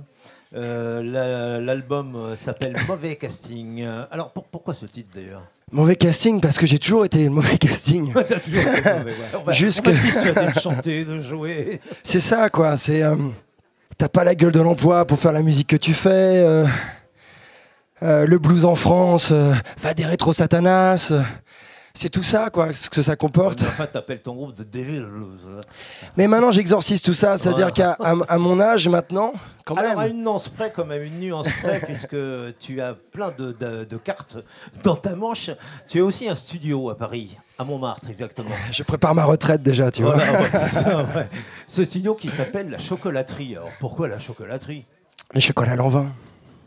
Euh, 0.54 1.02
la- 1.02 1.60
L'album 1.60 2.34
s'appelle 2.36 2.74
Mauvais 2.86 3.16
Casting. 3.16 3.86
Alors 4.10 4.32
pour- 4.32 4.44
pourquoi 4.44 4.74
ce 4.74 4.84
titre 4.86 5.10
d'ailleurs? 5.14 5.42
Mauvais 5.72 5.96
casting 5.96 6.40
parce 6.40 6.58
que 6.58 6.66
j'ai 6.66 6.78
toujours 6.78 7.04
été 7.06 7.24
le 7.24 7.30
mauvais 7.30 7.58
casting. 7.58 8.12
T'as 8.14 8.38
toujours 8.38 8.60
été 8.60 8.82
mauvais, 8.98 9.10
ouais. 9.10 9.16
On 9.34 9.42
va, 9.42 9.52
Jusque- 9.52 9.88
on 9.88 9.90
va 9.90 9.96
te 9.98 10.02
dissuader 10.06 10.52
de 10.54 10.60
chanter, 10.60 11.04
de 11.04 11.20
jouer. 11.20 11.80
C'est 12.04 12.20
ça, 12.20 12.48
quoi. 12.50 12.76
C'est. 12.76 13.02
euh, 13.02 13.16
T'as 13.98 14.08
pas 14.08 14.22
la 14.22 14.36
gueule 14.36 14.52
de 14.52 14.60
l'emploi 14.60 15.06
pour 15.06 15.18
faire 15.18 15.32
la 15.32 15.42
musique 15.42 15.66
que 15.68 15.76
tu 15.76 15.92
fais. 15.92 16.10
euh, 16.12 16.66
euh, 18.04 18.26
le 18.26 18.38
blues 18.38 18.64
en 18.64 18.76
France, 18.76 19.30
euh, 19.32 19.54
va 19.82 19.92
des 19.92 20.04
rétro 20.04 20.32
satanas. 20.32 21.12
C'est 21.96 22.10
tout 22.10 22.22
ça, 22.22 22.50
quoi, 22.50 22.72
ce 22.72 22.90
que 22.90 23.00
ça 23.02 23.16
comporte. 23.16 23.62
Mais 23.62 23.68
Enfin, 23.68 23.86
t'appelles 23.86 24.20
ton 24.20 24.34
groupe 24.34 24.54
de 24.54 24.64
Devil. 24.64 25.04
Mais 26.16 26.28
maintenant, 26.28 26.50
j'exorcise 26.50 27.00
tout 27.02 27.14
ça. 27.14 27.36
C'est-à-dire 27.36 27.72
qu'à 27.72 27.92
à, 28.00 28.14
à 28.28 28.38
mon 28.38 28.60
âge 28.60 28.86
maintenant, 28.88 29.32
quand 29.64 29.74
Alors, 29.76 29.98
à 29.98 30.02
même. 30.04 30.16
une 30.16 30.22
nuance 30.22 30.48
près, 30.48 30.70
quand 30.70 30.84
même, 30.84 31.02
une 31.02 31.18
nuance 31.18 31.48
près, 31.62 31.80
puisque 31.84 32.16
tu 32.60 32.80
as 32.80 32.94
plein 32.94 33.32
de, 33.36 33.52
de- 33.52 33.84
de 33.84 33.96
cartes 33.96 34.36
dans 34.84 34.94
ta 34.96 35.14
manche. 35.16 35.50
Tu 35.88 36.00
as 36.00 36.04
aussi 36.04 36.28
un 36.28 36.34
studio 36.34 36.90
à 36.90 36.96
Paris, 36.98 37.36
à 37.58 37.64
Montmartre, 37.64 38.08
exactement. 38.10 38.50
Je 38.70 38.82
prépare 38.82 39.14
ma 39.14 39.24
retraite 39.24 39.62
déjà, 39.62 39.90
tu 39.90 40.02
vois. 40.02 40.16
Ouais, 40.16 40.50
c'est 40.52 40.72
ça, 40.74 40.98
ouais. 41.16 41.28
Ce 41.66 41.82
studio 41.84 42.14
qui 42.14 42.28
s'appelle 42.28 42.68
la 42.70 42.78
chocolaterie. 42.78 43.56
Alors, 43.56 43.70
pourquoi 43.80 44.06
la 44.08 44.18
chocolaterie? 44.18 44.84
Les 45.34 45.40
chocolats 45.40 45.76
Lanvin. 45.76 46.12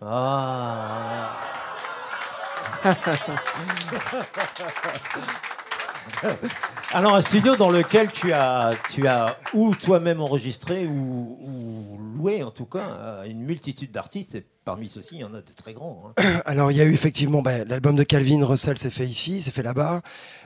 Ah 0.01 1.31
Alors 6.91 7.15
un 7.15 7.21
studio 7.21 7.55
dans 7.55 7.69
lequel 7.69 8.11
tu 8.11 8.33
as, 8.33 8.71
tu 8.89 9.07
as 9.07 9.37
ou 9.53 9.75
toi-même 9.75 10.19
enregistré 10.21 10.87
ou, 10.87 11.37
ou 11.41 11.99
loué 12.17 12.43
en 12.43 12.51
tout 12.51 12.65
cas 12.65 13.21
à 13.21 13.27
une 13.27 13.41
multitude 13.43 13.91
d'artistes 13.91 14.35
et 14.35 14.45
parmi 14.65 14.89
ceux-ci 14.89 15.15
il 15.15 15.21
y 15.21 15.23
en 15.23 15.33
a 15.33 15.41
de 15.41 15.51
très 15.55 15.73
grands. 15.73 16.11
hein. 16.17 16.23
Alors, 16.45 16.71
il 16.71 16.77
y 16.77 16.81
a 16.81 16.85
eu 16.85 16.93
effectivement 16.93 17.41
bah, 17.41 17.63
l'album 17.65 17.95
de 17.95 18.03
Calvin 18.03 18.43
Russell, 18.45 18.77
s'est 18.77 18.89
fait 18.89 19.05
ici, 19.05 19.41
c'est 19.41 19.51
fait 19.51 19.63
là-bas. 19.63 20.01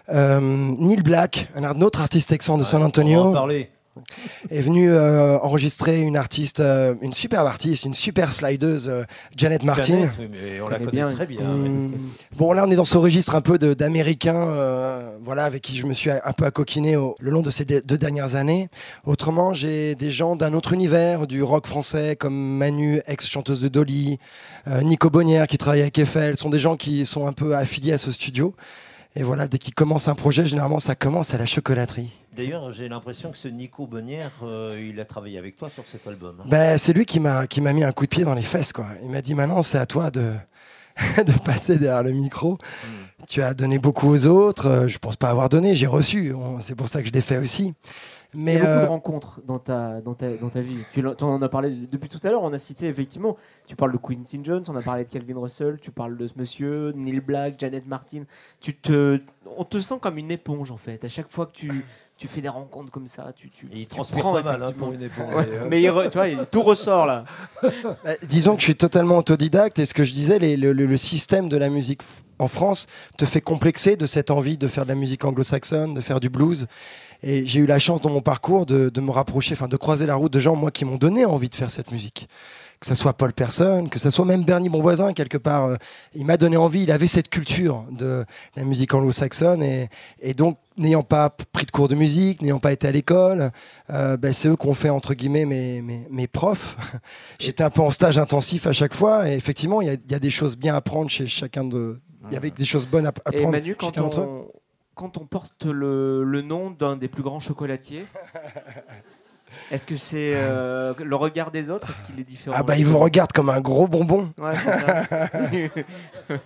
Euh, 0.09 0.39
Neil 0.41 1.01
Black, 1.01 1.49
un 1.55 1.81
autre 1.81 2.01
artiste 2.01 2.29
texan 2.29 2.57
de 2.57 2.63
San 2.63 2.77
On 2.77 2.79
va 2.79 2.85
en 2.85 2.87
Antonio, 2.89 3.31
parler. 3.31 3.71
Est 4.49 4.61
venu 4.61 4.89
euh, 4.91 5.37
enregistrer 5.39 6.01
une 6.01 6.17
artiste, 6.17 6.59
euh, 6.59 6.95
une 7.01 7.13
superbe 7.13 7.47
artiste, 7.47 7.83
une 7.85 7.93
super 7.93 8.33
slideuse, 8.33 8.89
euh, 8.89 9.03
Janet 9.37 9.63
Martin. 9.63 9.93
Janet, 9.93 10.09
oui, 10.19 10.29
mais 10.31 10.61
on 10.61 10.67
la 10.67 10.79
connaît 10.79 10.85
connaît 10.91 11.05
bien 11.05 11.07
très 11.07 11.25
bien. 11.27 11.39
Ouais. 11.41 11.89
Bon, 12.37 12.53
là, 12.53 12.65
on 12.67 12.71
est 12.71 12.75
dans 12.75 12.83
ce 12.85 12.97
registre 12.97 13.35
un 13.35 13.41
peu 13.41 13.57
euh, 14.47 15.17
voilà, 15.23 15.45
avec 15.45 15.61
qui 15.61 15.77
je 15.77 15.85
me 15.85 15.93
suis 15.93 16.09
un 16.09 16.33
peu 16.35 16.45
accoquiné 16.45 16.95
au- 16.95 17.15
le 17.19 17.29
long 17.31 17.41
de 17.41 17.51
ces 17.51 17.65
deux 17.65 17.81
deux 17.81 17.97
dernières 17.97 18.35
années. 18.35 18.69
Autrement, 19.05 19.53
j'ai 19.53 19.95
des 19.95 20.11
gens 20.11 20.35
d'un 20.35 20.53
autre 20.53 20.73
univers, 20.73 21.27
du 21.27 21.43
rock 21.43 21.67
français, 21.67 22.15
comme 22.15 22.33
Manu, 22.57 23.01
ex-chanteuse 23.07 23.61
de 23.61 23.67
Dolly, 23.67 24.17
euh, 24.67 24.81
Nico 24.81 25.09
Bonnière, 25.09 25.47
qui 25.47 25.57
travaille 25.57 25.81
avec 25.81 25.97
Eiffel, 25.99 26.37
sont 26.37 26.49
des 26.49 26.59
gens 26.59 26.75
qui 26.77 27.05
sont 27.05 27.27
un 27.27 27.33
peu 27.33 27.55
affiliés 27.55 27.93
à 27.93 27.97
ce 27.97 28.11
studio. 28.11 28.55
Et 29.15 29.21
voilà, 29.21 29.47
dès 29.47 29.59
qu'ils 29.59 29.75
commencent 29.75 30.07
un 30.07 30.15
projet, 30.15 30.45
généralement, 30.45 30.79
ça 30.79 30.95
commence 30.95 31.33
à 31.35 31.37
la 31.37 31.45
chocolaterie. 31.45 32.09
D'ailleurs, 32.35 32.71
j'ai 32.71 32.89
l'impression 32.89 33.31
que 33.31 33.37
ce 33.37 33.47
Nico 33.47 33.85
Bonnière, 33.87 34.31
euh, 34.43 34.89
il 34.89 34.99
a 34.99 35.05
travaillé 35.05 35.37
avec 35.37 35.55
toi 35.55 35.69
sur 35.69 35.85
cet 35.85 36.07
album. 36.07 36.37
hein. 36.41 36.45
Ben, 36.47 36.77
c'est 36.77 36.93
lui 36.93 37.05
qui 37.05 37.19
m'a 37.19 37.47
qui 37.47 37.61
m'a 37.61 37.73
mis 37.73 37.83
un 37.83 37.91
coup 37.91 38.05
de 38.05 38.09
pied 38.09 38.23
dans 38.23 38.33
les 38.33 38.41
fesses, 38.41 38.73
quoi. 38.73 38.87
Il 39.03 39.09
m'a 39.09 39.21
dit 39.21 39.35
maintenant, 39.35 39.61
c'est 39.61 39.77
à 39.77 39.85
toi 39.85 40.09
de 40.11 40.31
de 41.17 41.39
passer 41.43 41.77
derrière 41.77 42.03
le 42.03 42.11
micro. 42.11 42.57
Tu 43.27 43.41
as 43.41 43.53
donné 43.53 43.79
beaucoup 43.79 44.09
aux 44.09 44.27
autres. 44.27 44.67
euh, 44.67 44.87
Je 44.87 44.97
pense 44.99 45.15
pas 45.15 45.29
avoir 45.29 45.49
donné, 45.49 45.75
j'ai 45.75 45.87
reçu. 45.87 46.33
C'est 46.59 46.75
pour 46.75 46.87
ça 46.87 47.01
que 47.01 47.07
je 47.07 47.13
l'ai 47.13 47.21
fait 47.21 47.37
aussi. 47.37 47.73
Il 48.35 48.39
y 48.39 48.43
Mais 48.43 48.57
a 48.57 48.59
beaucoup 48.61 48.67
euh, 48.67 48.81
de 48.85 48.89
rencontres 48.89 49.41
dans 49.45 49.59
ta, 49.59 50.01
dans 50.01 50.15
ta, 50.15 50.35
dans 50.37 50.49
ta 50.49 50.61
vie. 50.61 50.79
Tu 50.91 51.05
en 51.05 51.41
as 51.41 51.49
parlé 51.49 51.87
depuis 51.91 52.09
tout 52.09 52.19
à 52.23 52.29
l'heure. 52.31 52.41
On 52.41 52.51
a 52.51 52.57
cité 52.57 52.87
effectivement. 52.87 53.37
Tu 53.67 53.75
parles 53.75 53.91
de 53.91 53.97
Quincy 53.97 54.39
Jones, 54.43 54.63
on 54.69 54.75
a 54.75 54.81
parlé 54.81 55.03
de 55.05 55.09
Calvin 55.09 55.39
Russell, 55.39 55.77
tu 55.79 55.91
parles 55.91 56.17
de 56.17 56.27
ce 56.27 56.33
monsieur, 56.35 56.91
Neil 56.95 57.19
Black, 57.19 57.55
Janet 57.59 57.85
Martin. 57.87 58.23
Tu 58.59 58.73
te, 58.75 59.19
on 59.55 59.63
te 59.65 59.79
sent 59.79 59.95
comme 60.01 60.17
une 60.17 60.31
éponge 60.31 60.71
en 60.71 60.77
fait. 60.77 61.03
À 61.05 61.09
chaque 61.09 61.29
fois 61.29 61.45
que 61.45 61.51
tu, 61.53 61.85
tu 62.23 62.29
fais 62.29 62.39
des 62.39 62.47
rencontres 62.47 62.89
comme 62.89 63.05
ça, 63.07 63.33
tu, 63.35 63.49
tu, 63.49 63.65
Et 63.73 63.79
il 63.79 63.81
tu 63.81 63.87
transpire 63.87 64.19
prends, 64.19 64.31
pas 64.31 64.43
mal 64.43 64.63
hein, 64.63 64.71
pour 64.77 64.93
une. 64.93 65.01
Ouais, 65.35 65.45
mais 65.69 65.81
il 65.81 65.87
re- 65.89 66.09
tu 66.09 66.17
vois, 66.17 66.29
il- 66.29 66.45
tout 66.49 66.61
ressort 66.63 67.05
là. 67.05 67.25
bah, 67.61 68.11
disons 68.29 68.53
que 68.55 68.61
je 68.61 68.65
suis 68.67 68.75
totalement 68.77 69.17
autodidacte. 69.17 69.77
Et 69.79 69.85
ce 69.85 69.93
que 69.93 70.05
je 70.05 70.13
disais, 70.13 70.39
les- 70.39 70.55
le, 70.55 70.71
le- 70.71 70.85
le 70.85 70.95
système 70.97 71.49
de 71.49 71.57
la 71.57 71.67
musique 71.67 72.01
en 72.39 72.47
France 72.47 72.87
te 73.17 73.25
fait 73.25 73.41
complexer 73.41 73.97
de 73.97 74.05
cette 74.05 74.31
envie 74.31 74.57
de 74.57 74.67
faire 74.69 74.85
de 74.85 74.89
la 74.89 74.95
musique 74.95 75.25
anglo-saxonne, 75.25 75.93
de 75.93 75.99
faire 75.99 76.21
du 76.21 76.29
blues. 76.29 76.67
Et 77.23 77.45
j'ai 77.45 77.59
eu 77.59 77.65
la 77.65 77.77
chance 77.79 77.99
dans 77.99 78.09
mon 78.09 78.21
parcours 78.21 78.65
de, 78.65 78.87
de 78.87 79.01
me 79.01 79.11
rapprocher, 79.11 79.53
enfin 79.53 79.67
de 79.67 79.75
croiser 79.77 80.05
la 80.05 80.15
route 80.15 80.31
de 80.31 80.39
gens, 80.39 80.55
moi, 80.55 80.71
qui 80.71 80.85
m'ont 80.85 80.97
donné 80.97 81.25
envie 81.25 81.49
de 81.49 81.55
faire 81.55 81.71
cette 81.71 81.91
musique. 81.91 82.29
Que 82.79 82.87
ce 82.87 82.95
soit 82.95 83.13
Paul 83.13 83.31
Persson, 83.31 83.87
que 83.89 83.97
ce 83.97 84.09
soit 84.09 84.25
même 84.25 84.43
Bernie 84.43 84.67
Bonvoisin, 84.67 85.13
quelque 85.13 85.37
part. 85.37 85.65
euh, 85.67 85.75
il 86.15 86.25
m'a 86.25 86.35
donné 86.35 86.57
envie, 86.57 86.83
il 86.83 86.91
avait 86.91 87.07
cette 87.07 87.29
culture 87.29 87.85
de 87.91 88.25
la 88.57 88.63
musique 88.65 88.93
anglo-saxonne. 88.93 89.63
Et, 89.63 89.87
et 90.21 90.33
donc, 90.33 90.57
n'ayant 90.77 91.03
pas 91.03 91.29
pris 91.29 91.65
de 91.65 91.71
cours 91.71 91.87
de 91.87 91.95
musique, 91.95 92.41
n'ayant 92.41 92.59
pas 92.59 92.71
été 92.71 92.87
à 92.87 92.91
l'école, 92.91 93.51
euh, 93.89 94.17
ben, 94.17 94.33
c'est 94.33 94.47
eux 94.49 94.55
qui 94.55 94.67
ont 94.67 94.73
fait, 94.73 94.89
entre 94.89 95.13
guillemets, 95.13 95.45
mes, 95.45 95.81
mes, 95.81 96.07
mes 96.09 96.27
profs. 96.27 96.77
J'étais 97.39 97.63
un 97.63 97.69
peu 97.69 97.81
en 97.81 97.91
stage 97.91 98.17
intensif 98.17 98.67
à 98.67 98.73
chaque 98.73 98.93
fois. 98.93 99.29
Et 99.29 99.33
effectivement, 99.35 99.81
il 99.81 99.87
y, 99.87 99.91
a- 99.91 99.93
il 99.93 100.11
y 100.11 100.15
a 100.15 100.19
des 100.19 100.29
choses 100.29 100.57
bien 100.57 100.73
à 100.73 100.77
apprendre 100.77 101.09
chez 101.09 101.27
chacun 101.27 101.63
de. 101.63 101.99
Il 102.29 102.33
y 102.33 102.37
avait 102.37 102.51
des 102.51 102.65
choses 102.65 102.85
bonnes 102.87 103.05
à, 103.05 103.13
à 103.25 103.31
Et 103.33 103.37
prendre 103.37 103.51
Manu, 103.51 103.71
chez 103.71 103.75
quand 103.75 103.95
d'entre 103.97 104.19
eux. 104.21 104.23
on, 104.23 104.47
quand 104.95 105.17
on 105.17 105.25
porte 105.25 105.65
le, 105.65 106.23
le 106.23 106.41
nom 106.41 106.71
d'un 106.71 106.95
des 106.95 107.07
plus 107.09 107.21
grands 107.23 107.39
chocolatiers, 107.41 108.05
est-ce 109.71 109.85
que 109.85 109.95
c'est 109.95 110.33
euh, 110.35 110.93
le 111.03 111.15
regard 111.15 111.51
des 111.51 111.69
autres 111.69 111.89
Est-ce 111.89 112.03
qu'il 112.03 112.19
est 112.19 112.23
différent 112.23 112.55
Ah 112.57 112.63
bah, 112.63 112.77
ils 112.77 112.85
vous 112.85 112.97
regardent 112.99 113.31
comme 113.33 113.49
un 113.49 113.59
gros 113.61 113.87
bonbon. 113.87 114.31
Ouais, 114.37 114.53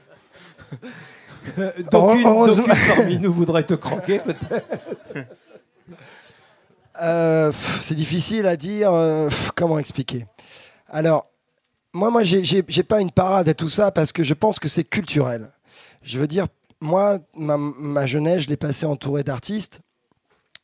D'aucunes 1.91 2.26
Heureusement- 2.26 2.66
d'aucunes 2.68 2.95
parmi 2.95 3.18
nous 3.20 3.34
voudraient 3.34 3.64
te 3.64 3.74
croquer, 3.76 4.20
peut-être. 4.20 4.66
Euh, 7.02 7.52
c'est 7.82 7.95
difficile 7.95 8.48
à 8.48 8.56
dire. 8.56 8.91
euh, 8.91 9.30
comment 9.56 9.78
expliquer 9.80 10.26
Alors, 10.89 11.28
moi, 11.93 12.10
moi, 12.10 12.24
j'ai 12.24 12.64
pas 12.84 13.02
une 13.02 13.12
parade 13.12 13.48
à 13.50 13.54
tout 13.54 13.70
ça 13.70 13.91
parce 13.91 14.12
que 14.12 14.24
je 14.24 14.34
pense 14.34 14.60
que 14.60 14.68
c'est 14.68 14.84
culturel. 14.84 15.52
Je 16.04 16.20
veux 16.20 16.28
dire, 16.28 16.48
moi, 16.80 17.20
ma, 17.36 17.58
ma 17.58 18.06
jeunesse, 18.06 18.43
je 18.43 18.50
l'ai 18.50 18.58
passée 18.58 18.86
entourée 18.86 19.24
d'artistes. 19.24 19.82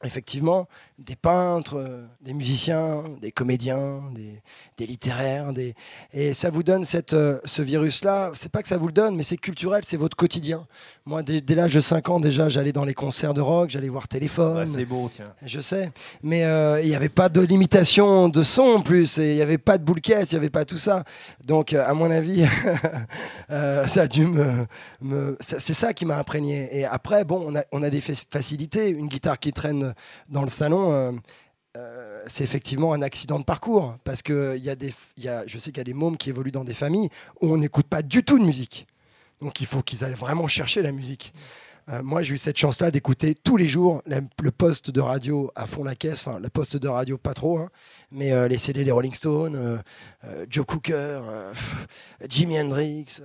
Effectivement, 0.04 0.68
des 1.00 1.16
peintres, 1.16 1.78
euh, 1.78 2.06
des 2.22 2.34
musiciens, 2.34 3.04
des 3.22 3.32
comédiens, 3.32 4.02
des, 4.14 4.42
des 4.78 4.86
littéraires, 4.86 5.54
des... 5.54 5.76
et 6.14 6.34
ça 6.34 6.50
vous 6.50 6.64
donne 6.64 6.84
cette, 6.84 7.14
euh, 7.14 7.40
ce 7.46 7.62
virus-là. 7.62 8.32
C'est 8.34 8.52
pas 8.52 8.62
que 8.62 8.68
ça 8.68 8.78
vous 8.78 8.88
le 8.88 8.94
donne, 8.94 9.16
mais 9.16 9.24
c'est 9.24 9.38
culturel, 9.38 9.84
c'est 9.86 9.98
votre 9.98 10.18
quotidien. 10.18 10.68
Moi, 11.06 11.24
dès, 11.24 11.42
dès 11.42 11.56
l'âge 11.56 11.74
de 11.74 11.80
5 11.80 12.10
ans, 12.10 12.20
déjà, 12.20 12.50
j'allais 12.50 12.74
dans 12.74 12.84
les 12.86 12.94
concerts 12.94 13.34
de 13.34 13.42
rock, 13.42 13.70
j'allais 13.70 13.90
voir 13.90 14.08
Téléphone. 14.08 14.58
Ouais, 14.58 14.66
c'est 14.66 14.86
beau, 14.86 15.10
tiens. 15.14 15.34
Je 15.46 15.60
sais, 15.60 15.92
mais 16.22 16.44
euh, 16.44 16.82
il 16.82 16.90
n'y 16.90 16.96
avait 16.96 17.10
pas 17.10 17.30
de 17.30 17.42
limitation 17.42 18.28
de 18.30 18.44
son 18.44 18.64
en 18.64 18.82
plus, 18.82 19.18
il 19.18 19.36
n'y 19.36 19.42
avait 19.42 19.58
pas 19.58 19.78
de 19.78 19.84
boule 19.84 20.02
caisse, 20.02 20.32
il 20.32 20.36
n'y 20.36 20.40
avait 20.40 20.50
pas 20.50 20.66
tout 20.66 20.78
ça. 20.78 21.04
Donc, 21.46 21.74
euh, 21.74 21.84
à 21.88 21.94
mon 21.94 22.12
avis, 22.12 22.46
euh, 23.52 23.88
ça 23.88 24.02
a 24.04 24.08
dû 24.08 24.26
me. 24.26 25.38
c'est 25.40 25.74
ça 25.74 25.94
qui 25.94 26.06
m'a 26.06 26.18
imprégné. 26.18 26.70
Et 26.78 26.86
après, 26.86 27.24
bon, 27.26 27.44
on 27.46 27.56
a, 27.56 27.64
on 27.72 27.84
a 27.84 27.90
des 27.90 28.02
fa- 28.02 28.14
facilités. 28.32 28.90
Une 28.90 29.08
guitare 29.08 29.40
qui 29.40 29.52
traîne 29.54 29.93
dans 30.30 30.44
le 30.44 30.50
salon. 30.50 30.92
euh, 30.94 31.12
euh, 31.76 32.24
c'est 32.28 32.44
effectivement 32.44 32.94
un 32.94 33.02
accident 33.02 33.40
de 33.40 33.44
parcours 33.44 33.98
parce 34.04 34.22
que 34.22 34.56
y 34.60 34.70
a 34.70 34.76
des, 34.76 34.94
y 35.18 35.28
a, 35.28 35.44
je 35.48 35.58
sais 35.58 35.72
qu'il 35.72 35.80
y 35.80 35.82
a 35.82 35.86
des 35.86 35.96
mômes 35.96 36.18
qui 36.18 36.30
évoluent 36.30 36.52
dans 36.52 36.64
des 36.64 36.74
familles 36.74 37.10
où 37.42 37.52
on 37.52 37.58
n'écoute 37.58 37.88
pas 37.88 38.04
du 38.04 38.24
tout 38.24 38.38
de 38.38 38.44
musique. 38.44 38.86
Donc 39.42 39.60
il 39.60 39.66
faut 39.66 39.82
qu'ils 39.82 40.04
aillent 40.04 40.14
vraiment 40.14 40.48
chercher 40.48 40.84
la 40.84 40.92
musique. 40.92 41.34
Euh, 41.90 42.04
moi, 42.04 42.22
j'ai 42.22 42.36
eu 42.36 42.38
cette 42.38 42.58
chance-là 42.58 42.92
d'écouter 42.92 43.34
tous 43.34 43.58
les 43.58 43.68
jours 43.68 44.04
le 44.06 44.52
poste 44.52 44.92
de 44.92 45.02
radio 45.02 45.52
à 45.56 45.66
fond 45.66 45.84
la 45.84 45.96
caisse, 45.96 46.26
enfin, 46.26 46.40
le 46.40 46.48
poste 46.50 46.78
de 46.78 46.88
radio 46.88 47.18
pas 47.18 47.34
trop, 47.34 47.58
hein, 47.58 47.70
mais 48.12 48.48
les 48.48 48.58
CD 48.58 48.86
des 48.86 48.92
Rolling 48.92 49.14
Stones, 49.14 49.84
Joe 50.50 50.66
Cooker, 50.66 51.22
Jimi 52.30 52.58
Hendrix, 52.58 53.20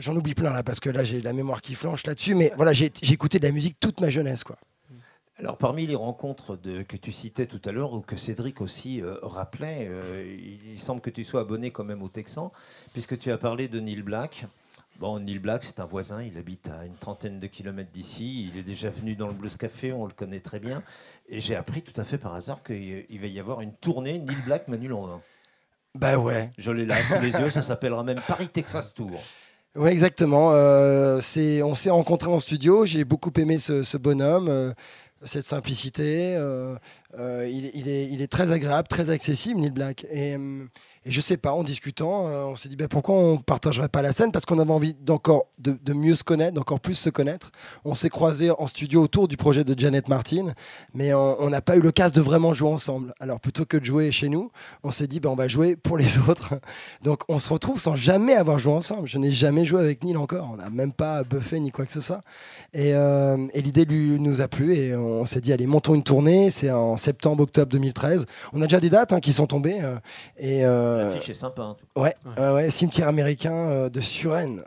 j'en 0.00 0.16
oublie 0.16 0.34
plein 0.34 0.52
là, 0.52 0.64
parce 0.64 0.80
que 0.80 0.90
là, 0.90 1.04
j'ai 1.04 1.20
la 1.20 1.32
mémoire 1.32 1.62
qui 1.62 1.76
flanche 1.76 2.04
là-dessus, 2.04 2.34
mais 2.34 2.52
voilà, 2.56 2.72
j'ai 2.72 2.90
écouté 3.12 3.38
de 3.38 3.46
la 3.46 3.52
musique 3.52 3.76
toute 3.78 4.00
ma 4.00 4.10
jeunesse, 4.10 4.42
quoi. 4.42 4.56
Alors, 5.38 5.56
parmi 5.58 5.86
les 5.86 5.96
rencontres 5.96 6.56
de- 6.56 6.82
que 6.82 6.96
tu 6.96 7.10
citais 7.10 7.46
tout 7.46 7.60
à 7.64 7.72
l'heure, 7.72 7.92
ou 7.92 8.00
que 8.00 8.16
Cédric 8.16 8.60
aussi 8.60 9.02
euh, 9.02 9.16
rappelait, 9.22 9.88
euh, 9.90 10.24
il, 10.38 10.74
il 10.74 10.80
semble 10.80 11.00
que 11.00 11.10
tu 11.10 11.24
sois 11.24 11.40
abonné 11.40 11.72
quand 11.72 11.82
même 11.84 12.02
au 12.02 12.08
Texan, 12.08 12.52
puisque 12.92 13.18
tu 13.18 13.32
as 13.32 13.38
parlé 13.38 13.66
de 13.68 13.80
Neil 13.80 14.02
Black. 14.02 14.46
Bon, 15.00 15.18
Neil 15.18 15.40
Black, 15.40 15.64
c'est 15.64 15.80
un 15.80 15.86
voisin, 15.86 16.22
il 16.22 16.38
habite 16.38 16.68
à 16.68 16.84
une 16.84 16.94
trentaine 16.94 17.40
de 17.40 17.48
kilomètres 17.48 17.90
d'ici. 17.92 18.48
Il 18.48 18.56
est 18.56 18.62
déjà 18.62 18.90
venu 18.90 19.16
dans 19.16 19.26
le 19.26 19.32
Blues 19.32 19.56
Café, 19.56 19.92
on 19.92 20.06
le 20.06 20.12
connaît 20.12 20.38
très 20.38 20.60
bien. 20.60 20.84
Et 21.28 21.40
j'ai 21.40 21.56
appris 21.56 21.82
tout 21.82 22.00
à 22.00 22.04
fait 22.04 22.16
par 22.16 22.32
hasard 22.34 22.62
qu'il 22.62 23.04
il 23.10 23.20
va 23.20 23.26
y 23.26 23.40
avoir 23.40 23.60
une 23.60 23.72
tournée 23.72 24.20
Neil 24.20 24.36
Black 24.46 24.68
Manu 24.68 24.86
Landin. 24.86 25.20
Bah 25.96 26.16
ouais. 26.16 26.50
Je 26.58 26.70
l'ai 26.70 26.86
là 26.86 26.94
sous 27.02 27.20
les 27.20 27.32
yeux, 27.32 27.50
ça 27.50 27.62
s'appellera 27.62 28.04
même 28.04 28.20
Paris 28.28 28.48
Texas 28.48 28.94
Tour. 28.94 29.20
Oui, 29.74 29.90
exactement. 29.90 30.52
Euh, 30.52 31.20
on 31.64 31.74
s'est 31.74 31.90
rencontrés 31.90 32.30
en 32.30 32.38
studio. 32.38 32.86
J'ai 32.86 33.02
beaucoup 33.02 33.32
aimé 33.36 33.58
ce, 33.58 33.82
ce 33.82 33.96
bonhomme, 33.96 34.48
euh, 34.48 34.72
cette 35.24 35.44
simplicité. 35.44 36.36
euh, 36.36 36.76
euh, 37.18 37.48
il, 37.48 37.88
est, 38.22 38.26
très 38.30 38.52
agréable, 38.52 38.88
très 38.88 39.10
accessible, 39.10 39.60
Neil 39.60 39.70
Black. 39.70 40.06
Hum, 40.14 40.68
et 41.06 41.10
je 41.10 41.20
sais 41.20 41.36
pas, 41.36 41.52
en 41.52 41.64
discutant, 41.64 42.28
euh, 42.28 42.44
on 42.44 42.56
s'est 42.56 42.70
dit 42.70 42.76
ben, 42.76 42.88
pourquoi 42.88 43.14
on 43.14 43.36
partagerait 43.36 43.90
pas 43.90 44.00
la 44.00 44.12
scène? 44.12 44.32
Parce 44.32 44.46
qu'on 44.46 44.58
avait 44.58 44.72
envie 44.72 44.94
d'encore 44.94 45.46
de, 45.58 45.92
mieux 45.92 46.14
se 46.14 46.24
connaître, 46.24 46.54
d'encore 46.54 46.80
plus 46.80 46.94
se 46.94 47.10
connaître. 47.10 47.50
On 47.84 47.94
s'est 47.94 48.08
croisés 48.08 48.50
en 48.50 48.66
studio 48.66 49.02
autour 49.02 49.28
du 49.28 49.36
projet 49.36 49.64
de 49.64 49.78
Janet 49.78 50.08
Martin, 50.08 50.54
mais 50.94 51.12
on 51.12 51.48
n'a 51.50 51.60
pas 51.60 51.76
eu 51.76 51.80
l'occasion 51.80 52.14
de 52.14 52.20
vraiment 52.20 52.54
jouer 52.54 52.70
ensemble. 52.70 53.12
Alors 53.20 53.38
plutôt 53.38 53.64
que 53.66 53.76
de 53.76 53.84
jouer 53.84 54.12
chez 54.12 54.28
nous, 54.28 54.50
on 54.82 54.90
s'est 54.90 55.06
dit 55.06 55.20
ben, 55.20 55.28
on 55.28 55.34
va 55.34 55.46
jouer 55.46 55.76
pour 55.76 55.98
les 55.98 56.18
autres. 56.28 56.54
Donc 57.02 57.22
on 57.28 57.38
se 57.38 57.50
retrouve 57.50 57.78
sans 57.78 57.94
jamais 57.94 58.34
avoir 58.34 58.58
joué 58.58 58.72
ensemble. 58.72 59.06
Je 59.06 59.18
n'ai 59.18 59.30
jamais 59.30 59.66
joué 59.66 59.80
avec 59.80 60.04
Neil 60.04 60.16
encore. 60.16 60.50
On 60.52 60.56
n'a 60.56 60.70
même 60.70 60.92
pas 60.92 61.22
buffé 61.22 61.60
ni 61.60 61.70
quoi 61.70 61.84
que 61.84 61.92
ce 61.92 62.00
soit. 62.00 62.22
Et, 62.72 62.94
euh, 62.94 63.36
l'idée 63.54 63.84
lui 63.84 64.20
nous 64.20 64.40
a 64.40 64.48
plu 64.48 64.74
et 64.74 64.94
on 64.94 65.24
s'est 65.26 65.40
dit 65.40 65.52
allez 65.52 65.66
montons 65.66 65.94
une 65.94 66.02
tournée. 66.02 66.48
C'est 66.48 66.70
en 66.70 66.96
septembre-octobre 66.96 67.72
2013. 67.72 68.24
On 68.52 68.62
a 68.62 68.66
déjà 68.66 68.80
des 68.80 68.90
dates 68.90 69.12
hein, 69.12 69.20
qui 69.20 69.32
sont 69.32 69.46
tombées. 69.46 69.80
euh, 69.82 69.96
et 70.38 70.64
L'affiche 70.96 71.28
est 71.28 71.34
sympa. 71.34 71.76
tout. 71.78 72.00
ouais, 72.00 72.14
ouais, 72.36 72.50
ouais, 72.52 72.70
cimetière 72.70 73.08
américain 73.08 73.54
euh, 73.54 73.88
de 73.88 74.00
Suresnes. 74.00 74.62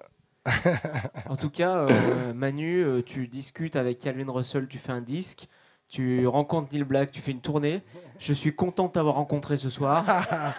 En 1.29 1.35
tout 1.35 1.49
cas, 1.49 1.79
euh, 1.79 2.33
Manu, 2.33 2.81
euh, 2.81 3.01
tu 3.03 3.27
discutes 3.27 3.75
avec 3.75 3.99
Calvin 3.99 4.31
Russell, 4.31 4.67
tu 4.67 4.79
fais 4.79 4.93
un 4.93 5.01
disque, 5.01 5.49
tu 5.89 6.25
rencontres 6.25 6.69
Neil 6.71 6.83
Black, 6.83 7.11
tu 7.11 7.21
fais 7.21 7.31
une 7.31 7.41
tournée. 7.41 7.81
Je 8.17 8.33
suis 8.33 8.55
content 8.55 8.87
de 8.87 8.91
t'avoir 8.93 9.15
rencontré 9.15 9.57
ce 9.57 9.69
soir. 9.69 10.05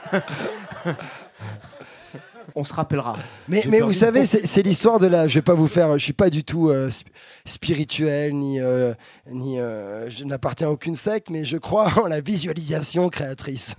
On 2.60 2.64
se 2.64 2.74
rappellera. 2.74 3.16
Mais, 3.46 3.62
vous 3.80 3.92
savez, 3.92 4.26
c'est 4.26 4.62
l'histoire 4.62 4.98
de 4.98 5.06
la. 5.06 5.28
Je 5.28 5.34
vais 5.36 5.42
pas 5.42 5.54
vous 5.54 5.68
faire. 5.68 5.96
Je 5.96 6.02
suis 6.02 6.12
pas 6.12 6.28
du 6.28 6.42
tout 6.42 6.70
euh, 6.70 6.88
sp- 6.88 7.06
spirituel 7.44 8.34
ni 8.34 8.60
euh, 8.60 8.94
ni. 9.30 9.60
euh, 9.60 10.10
je 10.10 10.24
n'appartiens 10.24 10.66
à 10.66 10.70
aucune 10.70 10.96
secte, 10.96 11.30
mais 11.30 11.44
je 11.44 11.56
crois 11.56 11.86
en 12.02 12.08
la 12.08 12.20
visualisation 12.20 13.08
créatrice. 13.10 13.76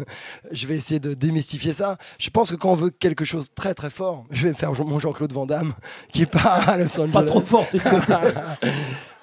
Je 0.52 0.66
vais 0.66 0.78
essayer 0.78 1.02
de 1.02 1.14
démystifier 1.14 1.74
ça. 1.74 1.98
Je 2.20 2.30
pense 2.30 2.52
que 2.52 2.56
quand 2.56 2.72
on 2.72 2.76
veut 2.76 2.90
quelque 2.90 3.26
chose 3.26 3.50
de 3.50 3.54
très 3.54 3.74
très 3.74 3.90
fort, 3.90 4.24
je 4.32 4.48
vais 4.48 4.54
faire 4.54 4.72
mon 4.86 4.98
Jean-Claude 4.98 5.34
Van 5.34 5.46
Damme 5.46 5.74
qui 6.14 6.26
part 6.26 6.70
à 6.70 6.78
Los 6.78 6.98
Angeles. 7.00 7.12
Pas 7.12 7.24
trop 7.24 7.42
fort, 7.42 7.66
c'est 7.68 7.80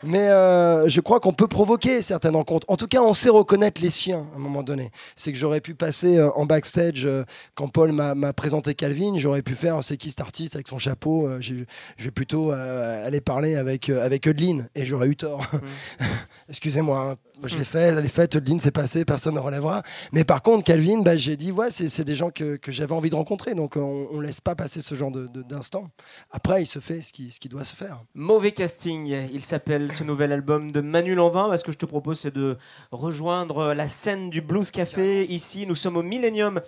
Mais 0.03 0.29
euh, 0.29 0.89
je 0.89 1.01
crois 1.01 1.21
qu'on 1.21 1.33
peut 1.33 1.49
provoquer 1.49 2.03
certaines 2.03 2.37
rencontres. 2.37 2.67
En 2.69 2.77
tout 2.77 2.87
cas, 2.87 3.01
on 3.01 3.15
sait 3.15 3.31
reconnaître 3.31 3.81
les 3.81 3.91
siens 3.91 4.27
à 4.33 4.37
un 4.37 4.39
moment 4.39 4.63
donné. 4.63 4.91
C'est 5.15 5.33
que 5.33 5.39
j'aurais 5.39 5.61
pu 5.61 5.75
passer 5.75 6.19
euh, 6.19 6.31
en 6.33 6.45
backstage 6.45 7.07
euh, 7.07 7.25
quand 7.55 7.69
Paul 7.69 7.93
m'a 7.93 8.33
présenté 8.33 8.75
Calvin. 8.75 9.15
J'aurais 9.17 9.43
pu 9.43 9.55
faire 9.55 9.83
c'est 9.83 9.97
qui 9.97 10.11
cet 10.11 10.21
artiste 10.21 10.55
avec 10.55 10.69
son 10.69 10.79
chapeau. 10.79 11.27
euh, 11.27 11.41
je 11.41 11.55
vais 11.99 12.11
plutôt 12.11 12.53
euh, 12.53 13.07
aller 13.07 13.21
parler 13.21 13.57
avec 13.57 13.89
euh, 13.89 14.05
avec 14.05 14.29
Eudeline 14.29 14.69
et 14.75 14.85
j'aurais 14.85 15.09
eu 15.09 15.17
tort. 15.17 15.51
Excusez-moi. 16.49 17.13
hein. 17.13 17.17
Je 17.45 17.59
l'ai 17.59 17.65
fait, 17.65 17.79
elle 17.81 18.05
est 18.05 18.09
faite, 18.09 18.37
Eudeline 18.37 18.59
c'est 18.61 18.71
passé, 18.71 19.05
personne 19.05 19.35
ne 19.35 19.41
relèvera. 19.41 19.83
Mais 20.13 20.25
par 20.25 20.43
contre, 20.43 20.65
Calvin, 20.65 21.01
bah, 21.03 21.17
j'ai 21.17 21.37
dit, 21.37 21.53
ouais, 21.53 21.71
c'est 21.71 22.05
des 22.05 22.15
gens 22.15 22.31
que, 22.31 22.57
que 22.57 22.73
j'avais 22.73 22.95
envie 22.95 23.11
de 23.11 23.15
rencontrer. 23.15 23.55
Donc 23.55 23.77
on, 23.77 24.09
on 24.11 24.21
laisse 24.21 24.41
pas 24.41 24.55
passer 24.55 24.81
ce 24.81 24.95
genre 24.95 25.11
de- 25.11 25.27
de- 25.27 25.43
d'instant. 25.43 25.89
Après, 26.31 26.63
il 26.63 26.67
se 26.67 26.79
fait 26.79 27.01
ce 27.03 27.13
qui, 27.13 27.31
ce 27.31 27.39
qui 27.39 27.49
doit 27.49 27.65
se 27.65 27.77
faire. 27.77 28.03
Mauvais 28.15 28.53
casting, 28.53 29.07
il 29.33 29.45
s'appelle 29.45 29.93
ce 29.93 30.03
nouvel 30.03 30.33
album 30.33 30.73
de 30.73 30.81
Manu 30.81 31.15
Lanvin. 31.15 31.55
Ce 31.57 31.63
que 31.65 31.73
je 31.73 31.79
te 31.79 31.85
propose, 31.87 32.21
c'est 32.21 32.35
de 32.35 32.57
rejoindre 32.91 33.75
la 33.75 33.89
scène 33.89 34.31
du 34.31 34.41
Blues 34.41 34.71
Café. 34.71 35.25
Ici, 35.31 35.67
nous 35.67 35.75
sommes 35.75 35.97
au 35.99 36.03
Millennium 36.03 36.61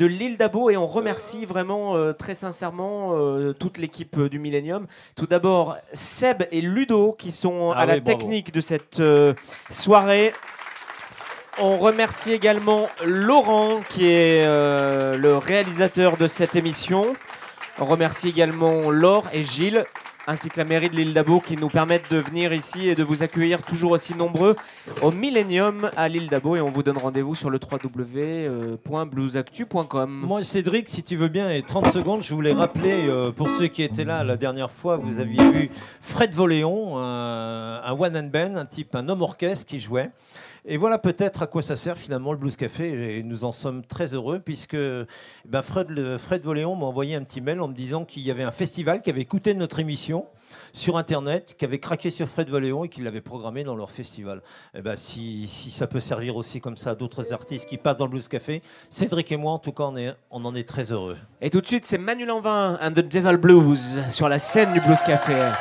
de 0.00 0.06
l'île 0.06 0.36
d'Abo 0.36 0.70
et 0.70 0.76
on 0.76 0.86
remercie 0.86 1.44
vraiment 1.46 1.94
euh, 1.96 2.12
très 2.12 2.34
sincèrement 2.34 3.12
euh, 3.14 3.52
toute 3.52 3.78
l'équipe 3.78 4.16
euh, 4.18 4.28
du 4.28 4.38
Millennium. 4.38 4.86
Tout 5.14 5.26
d'abord, 5.26 5.76
Seb 5.92 6.42
et 6.50 6.60
Ludo 6.60 7.12
qui 7.12 7.30
sont 7.32 7.70
Ah 7.74 7.80
à 7.80 7.86
la 7.86 8.00
bravo. 8.00 8.18
technique 8.18 8.52
de 8.52 8.60
cette 8.60 8.98
euh, 9.00 9.32
soirée. 9.70 10.15
On 11.58 11.78
remercie 11.78 12.32
également 12.32 12.88
Laurent 13.04 13.80
qui 13.88 14.08
est 14.08 14.44
euh, 14.44 15.16
le 15.16 15.38
réalisateur 15.38 16.18
de 16.18 16.26
cette 16.26 16.54
émission. 16.54 17.14
On 17.78 17.86
remercie 17.86 18.28
également 18.28 18.90
Laure 18.90 19.24
et 19.32 19.42
Gilles 19.42 19.86
ainsi 20.26 20.48
que 20.48 20.58
la 20.58 20.64
mairie 20.64 20.90
de 20.90 20.96
l'île 20.96 21.14
d'Abo 21.14 21.40
qui 21.40 21.56
nous 21.56 21.68
permettent 21.68 22.10
de 22.10 22.18
venir 22.18 22.52
ici 22.52 22.88
et 22.88 22.94
de 22.94 23.04
vous 23.04 23.22
accueillir 23.22 23.62
toujours 23.62 23.92
aussi 23.92 24.14
nombreux 24.14 24.56
au 25.02 25.12
Millennium 25.12 25.90
à 25.96 26.08
l'île 26.08 26.28
d'Abo 26.28 26.56
et 26.56 26.60
on 26.60 26.70
vous 26.70 26.82
donne 26.82 26.98
rendez-vous 26.98 27.34
sur 27.34 27.50
le 27.50 27.60
www.bluesactu.com. 27.60 30.10
Moi, 30.10 30.44
Cédric, 30.44 30.88
si 30.88 31.02
tu 31.02 31.16
veux 31.16 31.28
bien, 31.28 31.50
et 31.50 31.62
30 31.62 31.92
secondes, 31.92 32.22
je 32.22 32.34
voulais 32.34 32.52
rappeler, 32.52 33.08
euh, 33.08 33.30
pour 33.30 33.48
ceux 33.50 33.68
qui 33.68 33.82
étaient 33.82 34.04
là 34.04 34.24
la 34.24 34.36
dernière 34.36 34.70
fois, 34.70 34.96
vous 34.96 35.20
aviez 35.20 35.50
vu 35.50 35.70
Fred 36.00 36.34
Voléon, 36.34 36.98
un, 36.98 37.82
un 37.84 37.92
one-and 37.92 38.30
band, 38.32 38.56
un 38.56 38.66
type, 38.66 38.94
un 38.94 39.08
homme 39.08 39.22
orchestre 39.22 39.66
qui 39.66 39.78
jouait. 39.78 40.10
Et 40.68 40.78
voilà 40.78 40.98
peut-être 40.98 41.42
à 41.42 41.46
quoi 41.46 41.62
ça 41.62 41.76
sert 41.76 41.96
finalement 41.96 42.32
le 42.32 42.38
Blues 42.38 42.56
Café, 42.56 43.18
et 43.18 43.22
nous 43.22 43.44
en 43.44 43.52
sommes 43.52 43.84
très 43.84 44.14
heureux, 44.14 44.40
puisque 44.40 44.74
eh 44.74 45.06
ben 45.44 45.62
Fred, 45.62 45.88
Voléon 46.42 46.74
m'a 46.74 46.86
envoyé 46.86 47.14
un 47.14 47.22
petit 47.22 47.40
mail 47.40 47.60
en 47.60 47.68
me 47.68 47.72
disant 47.72 48.04
qu'il 48.04 48.22
y 48.22 48.32
avait 48.32 48.42
un 48.42 48.50
festival 48.50 49.00
qui 49.00 49.10
avait 49.10 49.20
écouté 49.20 49.54
notre 49.54 49.78
émission 49.78 50.26
sur 50.72 50.96
Internet, 50.96 51.54
qui 51.56 51.64
avait 51.64 51.78
craqué 51.78 52.10
sur 52.10 52.26
Fred 52.26 52.50
Voléon 52.50 52.82
et 52.82 52.88
qui 52.88 53.00
l'avait 53.00 53.20
programmé 53.20 53.62
dans 53.62 53.76
leur 53.76 53.92
festival. 53.92 54.42
Eh 54.74 54.82
ben, 54.82 54.96
si, 54.96 55.46
ça 55.46 55.86
peut 55.86 56.00
servir 56.00 56.34
aussi 56.34 56.60
comme 56.60 56.76
ça 56.76 56.90
à 56.90 56.94
d'autres 56.96 57.32
artistes 57.32 57.68
qui 57.68 57.76
passent 57.76 57.98
dans 57.98 58.06
le 58.06 58.10
Blues 58.10 58.26
Café, 58.26 58.60
Cédric 58.90 59.30
et 59.30 59.36
moi, 59.36 59.52
en 59.52 59.60
tout 59.60 59.72
cas, 59.72 59.84
on 60.30 60.44
en 60.44 60.54
est 60.56 60.68
très 60.68 60.90
heureux. 60.90 61.16
Et 61.40 61.48
tout 61.48 61.60
de 61.60 61.66
suite, 61.66 61.86
c'est 61.86 61.98
Manu 61.98 62.26
Lanvin 62.26 62.76
and 62.82 62.90
the 62.90 63.06
Devil 63.06 63.36
Blues 63.36 64.02
sur 64.10 64.28
la 64.28 64.40
scène 64.40 64.72
du 64.72 64.80
Blues 64.80 65.00
Café. 65.04 65.52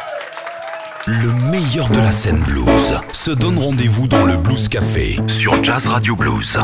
Le 1.07 1.31
meilleur 1.51 1.87
de 1.89 1.99
la 1.99 2.11
scène 2.11 2.39
blues 2.39 2.99
se 3.13 3.29
donne 3.29 3.59
rendez-vous 3.59 4.07
dans 4.07 4.25
le 4.25 4.37
Blues 4.37 4.67
Café 4.67 5.19
sur 5.27 5.63
Jazz 5.63 5.87
Radio 5.87 6.15
Blues. 6.15 6.57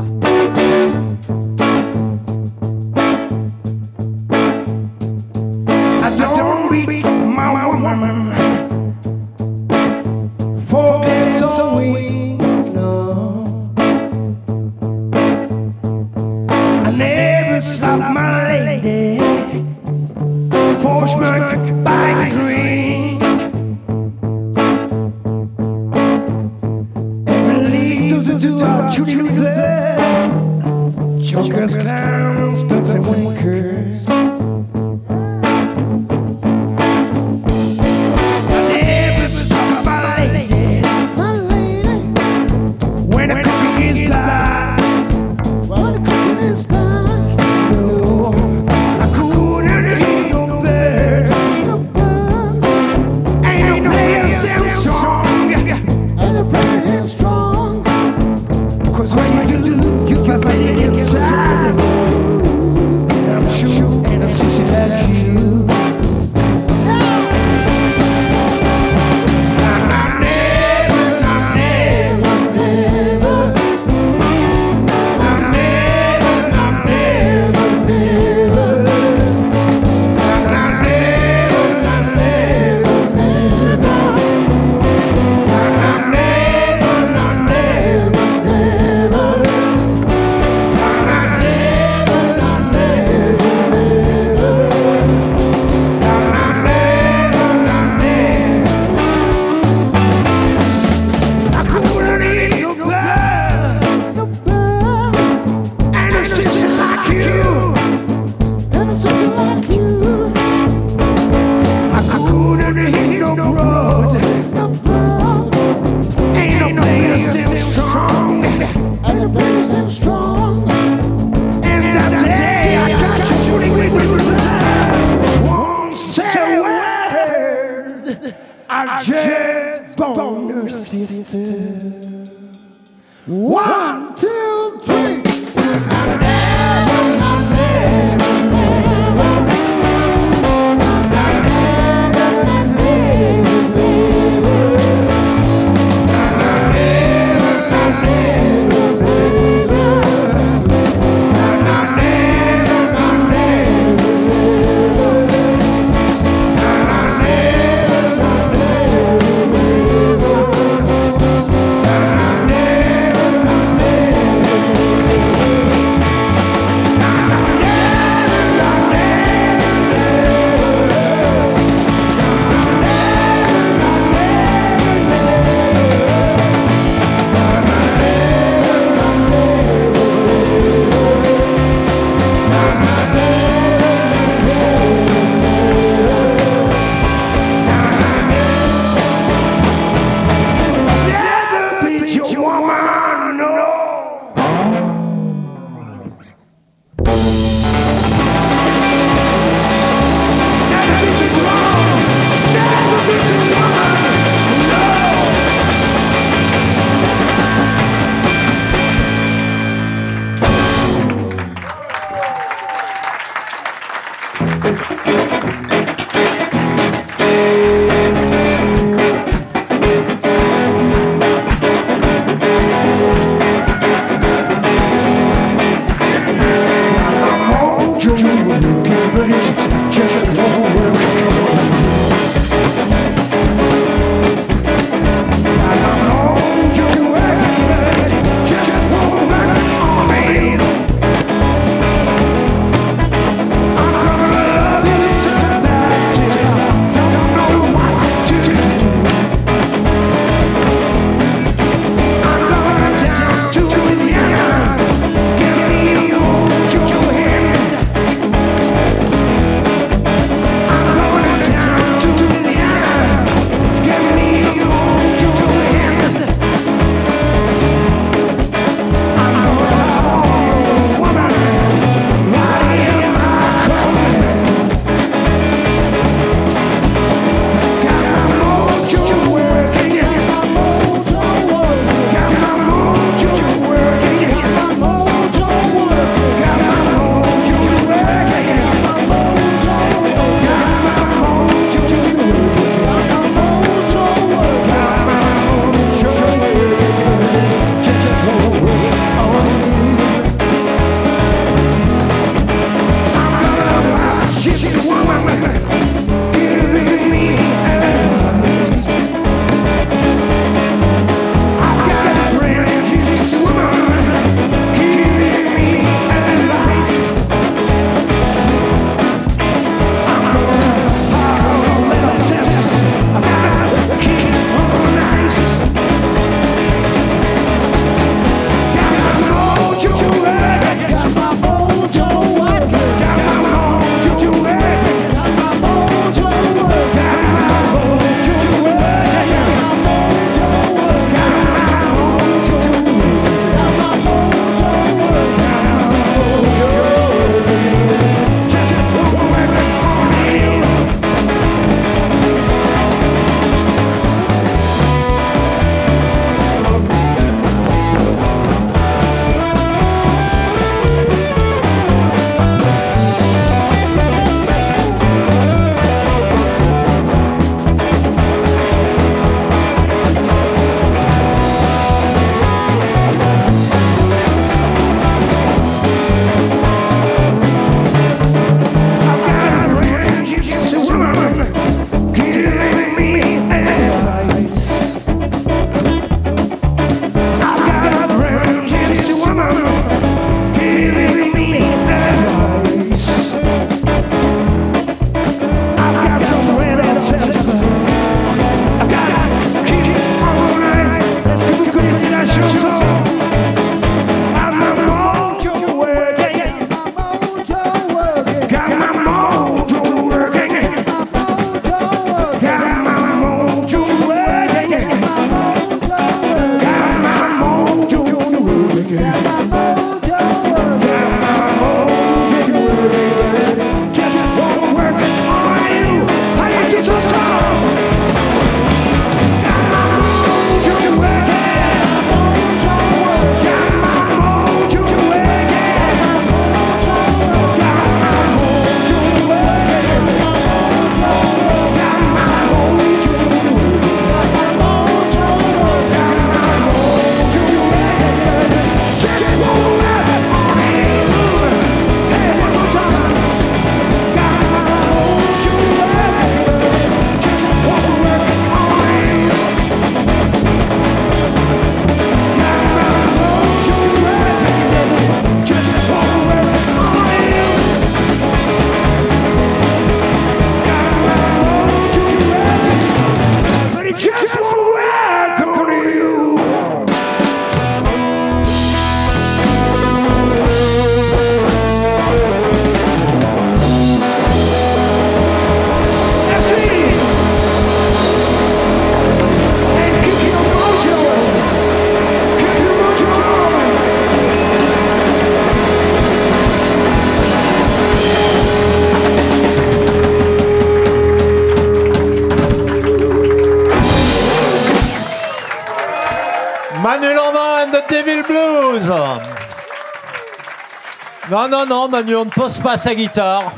Non, 511.41 511.49
non, 511.49 511.65
non, 511.65 511.87
Manu, 511.89 512.15
on 512.15 512.25
ne 512.25 512.29
pose 512.29 512.59
pas 512.59 512.77
sa 512.77 512.93
guitare. 512.93 513.51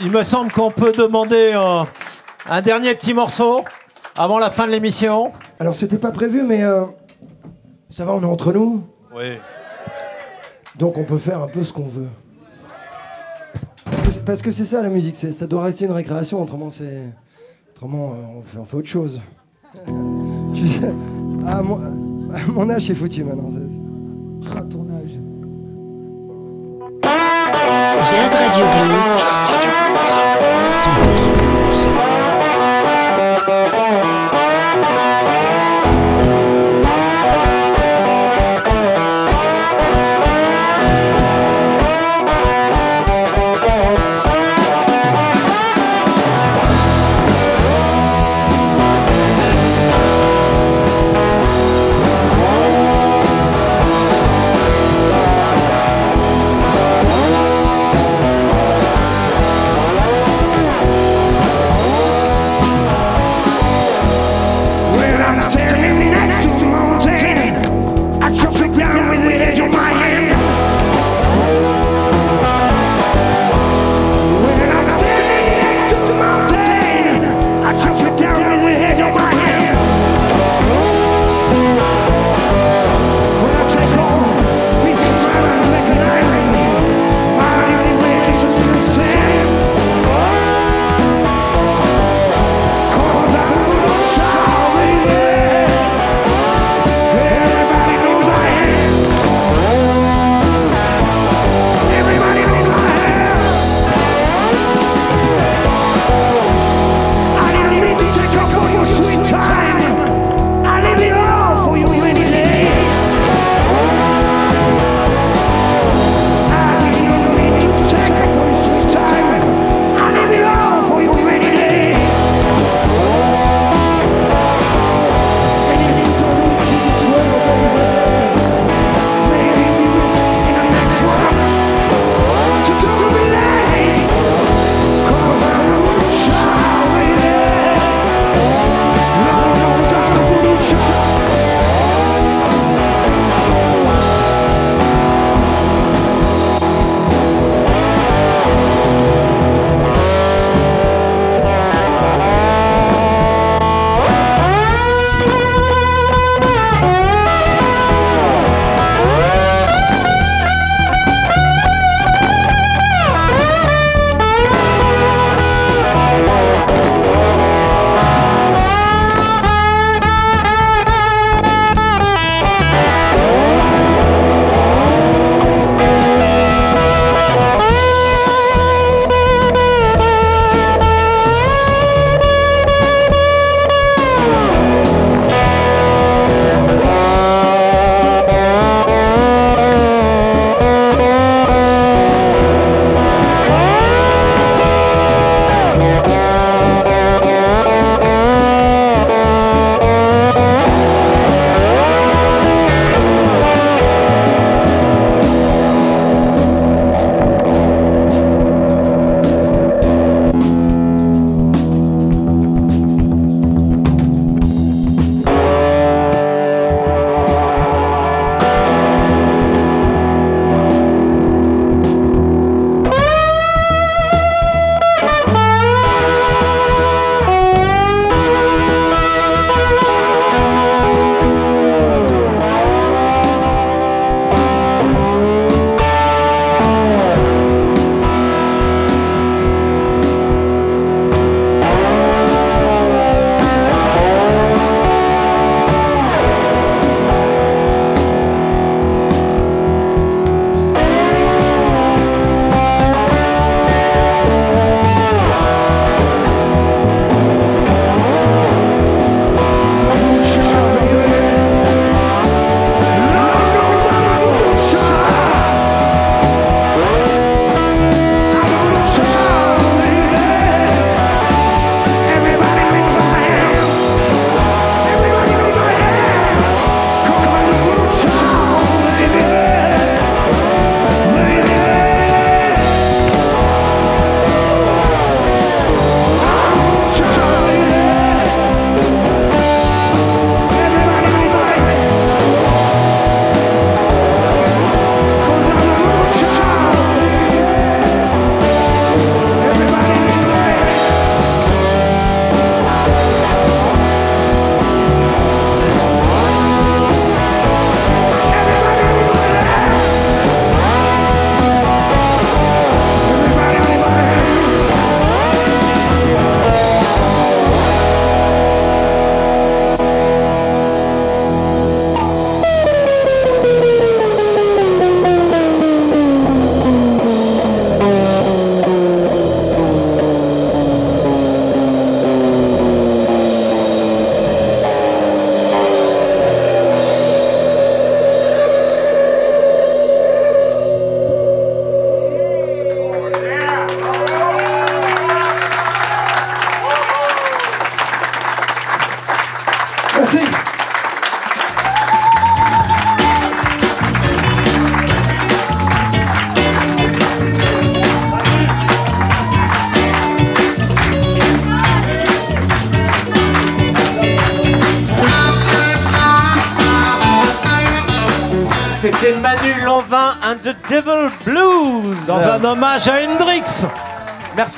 Il 0.00 0.12
me 0.12 0.22
semble 0.22 0.52
qu'on 0.52 0.70
peut 0.70 0.92
demander 0.92 1.52
euh, 1.54 1.84
un 2.46 2.60
dernier 2.60 2.94
petit 2.94 3.14
morceau 3.14 3.64
avant 4.14 4.38
la 4.38 4.50
fin 4.50 4.66
de 4.66 4.72
l'émission. 4.72 5.32
Alors, 5.60 5.74
c'était 5.74 5.96
pas 5.96 6.10
prévu, 6.10 6.42
mais 6.42 6.62
euh, 6.62 6.84
ça 7.88 8.04
va, 8.04 8.12
on 8.12 8.20
est 8.20 8.26
entre 8.26 8.52
nous. 8.52 8.82
Oui. 9.16 9.38
Donc, 10.76 10.98
on 10.98 11.04
peut 11.04 11.16
faire 11.16 11.42
un 11.42 11.48
peu 11.48 11.62
ce 11.64 11.72
qu'on 11.72 11.86
veut. 11.86 12.08
Parce 14.26 14.42
que 14.42 14.50
c'est- 14.50 14.64
c'est 14.64 14.76
ça 14.76 14.82
la 14.82 14.90
musique, 14.90 15.16
c'est- 15.16 15.32
ça 15.32 15.46
doit 15.46 15.62
rester 15.62 15.86
une 15.86 15.92
récréation, 15.92 16.42
autrement 16.42 16.68
c'est. 16.68 17.04
Autrement 17.74 18.12
euh, 18.12 18.38
on 18.40 18.42
fait, 18.42 18.58
on 18.58 18.64
fait 18.66 18.76
autre 18.76 18.88
chose. 18.88 19.22
Je- 19.86 20.86
ah, 21.46 21.62
mon... 21.62 21.80
ah, 22.34 22.38
mon 22.48 22.68
âge 22.68 22.90
est 22.90 22.94
foutu 22.94 23.24
maintenant. 23.24 23.48
c'est- 23.50 24.50
Jazz 27.96 28.32
Radio 28.34 28.66
Blues. 28.66 29.06
Jazz 29.16 29.50
Radio 29.50 29.72
Blues. 29.72 30.08
100% 30.68 31.27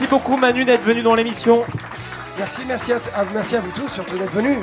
Merci 0.00 0.12
beaucoup 0.16 0.38
Manu 0.38 0.64
d'être 0.64 0.82
venu 0.82 1.02
dans 1.02 1.14
l'émission. 1.14 1.62
Merci, 2.38 2.62
merci 2.66 2.90
à, 2.94 2.96
à- 3.14 3.24
merci 3.34 3.56
à 3.56 3.60
vous 3.60 3.70
tous, 3.70 3.86
surtout 3.92 4.16
d'être 4.16 4.32
venus. 4.32 4.56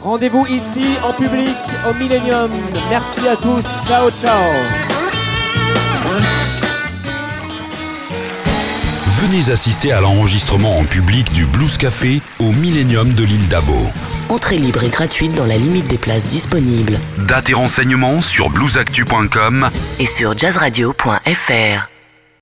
Rendez-vous 0.00 0.46
ici 0.46 0.94
en 1.02 1.12
public 1.12 1.56
au 1.90 1.92
Millennium. 1.94 2.52
Merci 2.88 3.26
à 3.26 3.34
tous. 3.34 3.64
Ciao, 3.84 4.12
ciao. 4.12 4.48
Venez 9.22 9.50
assister 9.50 9.90
à 9.90 10.00
l'enregistrement 10.00 10.78
en 10.78 10.84
public 10.84 11.32
du 11.32 11.46
Blues 11.46 11.76
Café 11.76 12.22
au 12.38 12.52
Millennium 12.52 13.12
de 13.12 13.24
l'île 13.24 13.48
d'Abo. 13.48 13.74
Entrée 14.28 14.58
libre 14.58 14.84
et 14.84 14.88
gratuite 14.88 15.34
dans 15.34 15.46
la 15.46 15.56
limite 15.56 15.88
des 15.88 15.98
places 15.98 16.26
disponibles 16.26 16.96
Date 17.18 17.50
et 17.50 17.54
renseignements 17.54 18.22
sur 18.22 18.50
bluesactu.com 18.50 19.68
et 19.98 20.06
sur 20.06 20.38
jazzradio.fr. 20.38 21.93